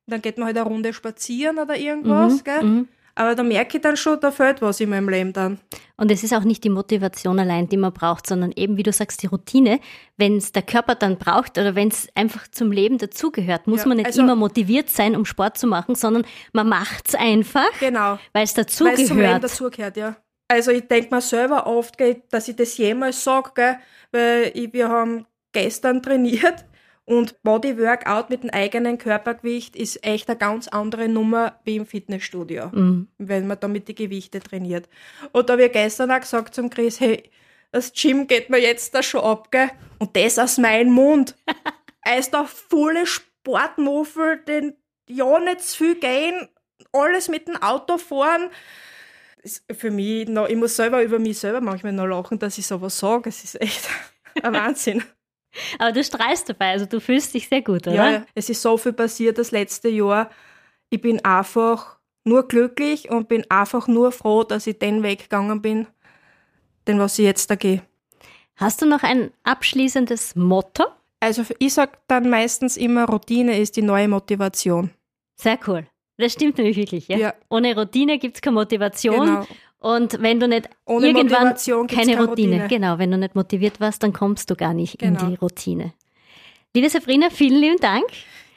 Dann 0.07 0.23
geht 0.23 0.39
man 0.39 0.47
halt 0.47 0.57
eine 0.57 0.67
Runde 0.67 0.93
spazieren 0.93 1.59
oder 1.59 1.77
irgendwas, 1.77 2.43
gell? 2.43 2.63
Mhm. 2.63 2.87
Aber 3.15 3.35
da 3.35 3.43
merke 3.43 3.77
ich 3.77 3.81
dann 3.83 3.97
schon, 3.97 4.19
da 4.19 4.31
fehlt 4.31 4.61
was 4.61 4.79
in 4.79 4.89
meinem 4.89 5.09
Leben 5.09 5.33
dann. 5.33 5.59
Und 5.97 6.09
es 6.11 6.23
ist 6.23 6.33
auch 6.33 6.43
nicht 6.43 6.63
die 6.63 6.69
Motivation 6.69 7.39
allein, 7.39 7.67
die 7.67 7.77
man 7.77 7.93
braucht, 7.93 8.25
sondern 8.27 8.51
eben, 8.55 8.77
wie 8.77 8.83
du 8.83 8.91
sagst, 8.93 9.21
die 9.21 9.27
Routine. 9.27 9.79
Wenn 10.17 10.37
es 10.37 10.51
der 10.51 10.61
Körper 10.63 10.95
dann 10.95 11.17
braucht 11.17 11.57
oder 11.57 11.75
wenn 11.75 11.89
es 11.89 12.07
einfach 12.15 12.47
zum 12.47 12.71
Leben 12.71 12.97
dazugehört, 12.97 13.67
muss 13.67 13.81
Ja, 13.81 13.87
man 13.87 13.97
nicht 13.97 14.07
also- 14.07 14.21
immer 14.21 14.35
motiviert 14.35 14.89
sein, 14.89 15.15
um 15.15 15.25
Sport 15.25 15.57
zu 15.57 15.67
machen, 15.67 15.95
sondern 15.95 16.25
man 16.53 16.67
macht 16.69 17.09
es 17.09 17.15
einfach, 17.15 17.69
Genau. 17.79 18.17
weil 18.33 18.43
es 18.43 18.55
Weil 18.57 18.65
es 18.65 18.75
zum 18.75 18.87
Leben 18.87 18.97
dazugehört. 19.03 19.43
dazugehört, 19.43 19.97
ja. 19.97 20.15
Also 20.47 20.71
ich 20.71 20.87
denke 20.87 21.13
mir 21.15 21.21
selber 21.21 21.65
oft, 21.67 21.95
dass 22.29 22.47
ich 22.47 22.55
das 22.55 22.77
jemals 22.77 23.23
sage, 23.23 23.77
weil 24.11 24.51
ich, 24.53 24.73
wir 24.73 24.89
haben 24.89 25.25
gestern 25.53 26.01
trainiert 26.01 26.65
und 27.11 27.41
Bodyworkout 27.43 28.29
mit 28.29 28.43
dem 28.43 28.49
eigenen 28.49 28.97
Körpergewicht 28.97 29.75
ist 29.75 30.03
echt 30.05 30.29
eine 30.29 30.37
ganz 30.37 30.67
andere 30.67 31.07
Nummer 31.09 31.59
wie 31.63 31.75
im 31.77 31.85
Fitnessstudio, 31.85 32.67
Mhm. 32.71 33.07
wenn 33.17 33.47
man 33.47 33.59
da 33.59 33.67
mit 33.67 33.87
die 33.87 33.95
Gewichte 33.95 34.39
trainiert. 34.39 34.87
Und 35.31 35.49
da 35.49 35.53
habe 35.53 35.65
ich 35.65 35.71
gestern 35.71 36.11
auch 36.11 36.19
gesagt 36.21 36.55
zum 36.55 36.69
Chris, 36.69 36.99
hey, 36.99 37.29
das 37.71 37.93
Gym 37.93 38.27
geht 38.27 38.49
mir 38.49 38.59
jetzt 38.59 38.93
da 38.93 39.01
schon 39.03 39.21
ab, 39.21 39.49
gell? 39.51 39.69
Und 39.99 40.15
das 40.15 40.37
aus 40.39 40.57
meinem 40.57 40.91
Mund. 40.93 41.35
Er 42.03 42.17
ist 42.17 42.33
da 42.33 42.45
volle 42.45 43.05
Sportmuffel, 43.05 44.37
den 44.47 44.73
ja 45.07 45.39
nicht 45.39 45.61
zu 45.61 45.77
viel 45.77 45.95
gehen, 45.99 46.47
alles 46.91 47.27
mit 47.27 47.47
dem 47.47 47.57
Auto 47.57 47.99
fahren. 47.99 48.49
Ist 49.43 49.63
für 49.71 49.91
mich, 49.91 50.27
noch, 50.27 50.47
ich 50.49 50.55
muss 50.55 50.75
selber 50.75 51.03
über 51.03 51.19
mich 51.19 51.37
selber 51.37 51.61
manchmal 51.61 51.93
noch 51.93 52.07
lachen, 52.07 52.39
dass 52.39 52.57
ich 52.57 52.65
sowas 52.65 52.97
sage. 52.97 53.29
Es 53.29 53.43
ist 53.43 53.61
echt 53.61 53.87
ein 54.43 54.51
Wahnsinn. 54.53 55.03
Aber 55.79 55.91
du 55.91 56.03
strahlst 56.03 56.49
dabei, 56.49 56.71
also 56.71 56.85
du 56.85 56.99
fühlst 56.99 57.33
dich 57.33 57.47
sehr 57.47 57.61
gut, 57.61 57.87
oder? 57.87 58.11
Ja, 58.11 58.25
es 58.35 58.49
ist 58.49 58.61
so 58.61 58.77
viel 58.77 58.93
passiert 58.93 59.37
das 59.37 59.51
letzte 59.51 59.89
Jahr. 59.89 60.29
Ich 60.89 61.01
bin 61.01 61.23
einfach 61.23 61.99
nur 62.23 62.47
glücklich 62.47 63.09
und 63.09 63.27
bin 63.27 63.49
einfach 63.49 63.87
nur 63.87 64.11
froh, 64.11 64.43
dass 64.43 64.67
ich 64.67 64.79
den 64.79 65.03
Weg 65.03 65.23
gegangen 65.23 65.61
bin, 65.61 65.87
den 66.87 66.99
was 66.99 67.17
ich 67.19 67.25
jetzt 67.25 67.49
da 67.49 67.55
gehe. 67.55 67.81
Hast 68.55 68.81
du 68.81 68.85
noch 68.85 69.03
ein 69.03 69.31
abschließendes 69.43 70.35
Motto? 70.35 70.85
Also 71.19 71.43
ich 71.59 71.73
sag 71.73 71.99
dann 72.07 72.29
meistens 72.29 72.77
immer, 72.77 73.05
Routine 73.05 73.59
ist 73.59 73.75
die 73.75 73.81
neue 73.81 74.07
Motivation. 74.07 74.91
Sehr 75.35 75.59
cool. 75.67 75.87
Das 76.17 76.33
stimmt 76.33 76.57
nämlich 76.57 76.77
wirklich, 76.77 77.07
ja? 77.07 77.17
Ja. 77.17 77.33
Ohne 77.49 77.75
Routine 77.75 78.19
gibt 78.19 78.35
es 78.35 78.41
keine 78.41 78.55
Motivation. 78.55 79.25
Genau. 79.25 79.47
Und 79.81 80.21
wenn 80.21 80.39
du 80.39 80.47
nicht 80.47 80.69
Ohne 80.85 81.07
irgendwann 81.07 81.39
Motivation 81.47 81.87
keine 81.87 82.13
keine 82.13 82.27
Routine. 82.27 82.61
Routine. 82.63 82.67
Genau, 82.69 82.99
wenn 82.99 83.09
du 83.09 83.17
nicht 83.17 83.33
motiviert 83.33 83.79
warst, 83.79 84.03
dann 84.03 84.13
kommst 84.13 84.49
du 84.51 84.55
gar 84.55 84.73
nicht 84.75 85.01
in 85.01 85.15
Genau. 85.15 85.29
die 85.29 85.35
Routine. 85.35 85.93
Liebe 86.75 86.87
Sabrina, 86.87 87.29
vielen 87.31 87.59
lieben 87.59 87.79
Dank. 87.79 88.05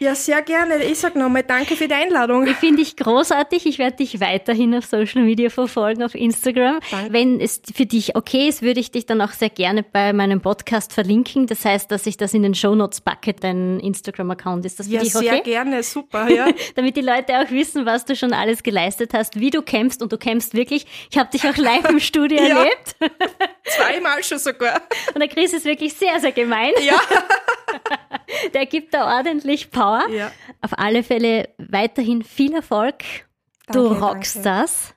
Ja, 0.05 0.15
sehr 0.15 0.43
gerne. 0.43 0.85
Ich 0.85 0.99
sag 0.99 1.17
nochmal 1.17 1.45
danke 1.45 1.77
für 1.77 1.89
die 1.89 1.95
Einladung. 1.95 2.47
Ich 2.47 2.57
finde 2.57 2.83
dich 2.83 2.95
großartig. 2.95 3.65
Ich 3.65 3.79
werde 3.79 3.97
dich 3.97 4.21
weiterhin 4.21 4.75
auf 4.75 4.85
Social 4.85 5.23
Media 5.23 5.49
verfolgen, 5.49 6.03
auf 6.03 6.15
Instagram. 6.15 6.79
Danke. 6.91 7.11
Wenn 7.15 7.41
es 7.41 7.63
für 7.75 7.87
dich 7.87 8.15
okay 8.15 8.49
ist, 8.49 8.61
würde 8.61 8.81
ich 8.81 8.91
dich 8.91 9.07
dann 9.07 9.23
auch 9.23 9.31
sehr 9.33 9.49
gerne 9.49 9.83
bei 9.83 10.13
meinem 10.13 10.43
Podcast 10.43 10.93
verlinken. 10.93 11.47
Das 11.47 11.65
heißt, 11.65 11.91
dass 11.91 12.07
ich 12.07 12.19
das 12.19 12.35
in 12.35 12.43
den 12.43 12.55
Shownotes 12.55 13.01
packe, 13.01 13.33
dein 13.33 13.81
Instagram-Account. 13.81 14.67
Ist 14.67 14.79
das 14.79 14.89
für 14.89 14.93
Ja, 14.93 15.01
dich 15.01 15.13
sehr 15.15 15.33
okay? 15.33 15.41
gerne. 15.43 15.83
Super, 15.83 16.29
ja. 16.31 16.49
Damit 16.75 16.97
die 16.99 17.01
Leute 17.01 17.39
auch 17.39 17.51
wissen, 17.51 17.87
was 17.87 18.05
du 18.05 18.15
schon 18.15 18.35
alles 18.35 18.63
geleistet 18.63 19.13
hast, 19.15 19.41
wie 19.41 19.49
du 19.49 19.63
kämpfst 19.63 20.03
und 20.03 20.13
du 20.13 20.19
kämpfst 20.19 20.53
wirklich. 20.53 20.85
Ich 21.11 21.17
habe 21.17 21.31
dich 21.31 21.49
auch 21.49 21.57
live 21.57 21.89
im 21.89 21.99
Studio 22.01 22.39
Ja. 22.43 22.59
erlebt 22.59 22.97
Zweimal 23.65 24.23
schon 24.23 24.39
sogar. 24.39 24.83
und 25.15 25.21
der 25.21 25.29
Chris 25.29 25.55
ist 25.55 25.65
wirklich 25.65 25.95
sehr, 25.95 26.21
sehr 26.21 26.33
gemein. 26.33 26.73
Ja. 26.85 27.01
Der 28.55 28.67
gibt 28.67 28.95
da 28.95 29.17
ordentlich 29.17 29.71
Power. 29.71 30.09
Ja. 30.11 30.31
Auf 30.61 30.79
alle 30.79 31.03
Fälle 31.03 31.49
weiterhin 31.59 32.23
viel 32.23 32.55
Erfolg. 32.55 32.99
du 33.73 33.89
Danke, 33.89 34.01
rockst 34.01 34.37
danke. 34.37 34.49
das. 34.49 34.95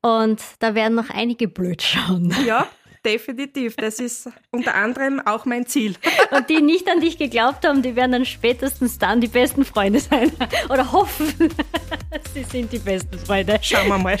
Und 0.00 0.40
da 0.60 0.74
werden 0.74 0.94
noch 0.94 1.10
einige 1.10 1.48
blöd 1.48 1.82
schauen. 1.82 2.34
Ja, 2.46 2.66
definitiv. 3.04 3.76
Das 3.76 4.00
ist 4.00 4.28
unter 4.50 4.74
anderem 4.74 5.20
auch 5.24 5.44
mein 5.44 5.66
Ziel. 5.66 5.94
Und 6.30 6.48
die 6.48 6.60
nicht 6.60 6.88
an 6.88 7.00
dich 7.00 7.18
geglaubt 7.18 7.66
haben, 7.66 7.82
die 7.82 7.96
werden 7.96 8.12
dann 8.12 8.24
spätestens 8.24 8.98
dann 8.98 9.20
die 9.20 9.28
besten 9.28 9.64
Freunde 9.64 10.00
sein. 10.00 10.32
Oder 10.68 10.90
hoffen, 10.90 11.32
sie 12.34 12.44
sind 12.44 12.72
die 12.72 12.78
besten 12.78 13.18
Freunde. 13.18 13.58
Schauen 13.62 13.88
wir 13.88 13.98
mal. 13.98 14.18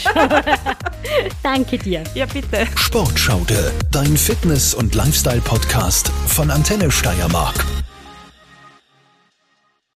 Danke 1.42 1.78
dir. 1.78 2.04
Ja, 2.14 2.26
bitte. 2.26 2.66
Sportschaude, 2.76 3.72
dein 3.90 4.16
Fitness- 4.16 4.74
und 4.74 4.94
Lifestyle-Podcast 4.94 6.10
von 6.26 6.50
Antenne 6.50 6.90
Steiermark. 6.90 7.64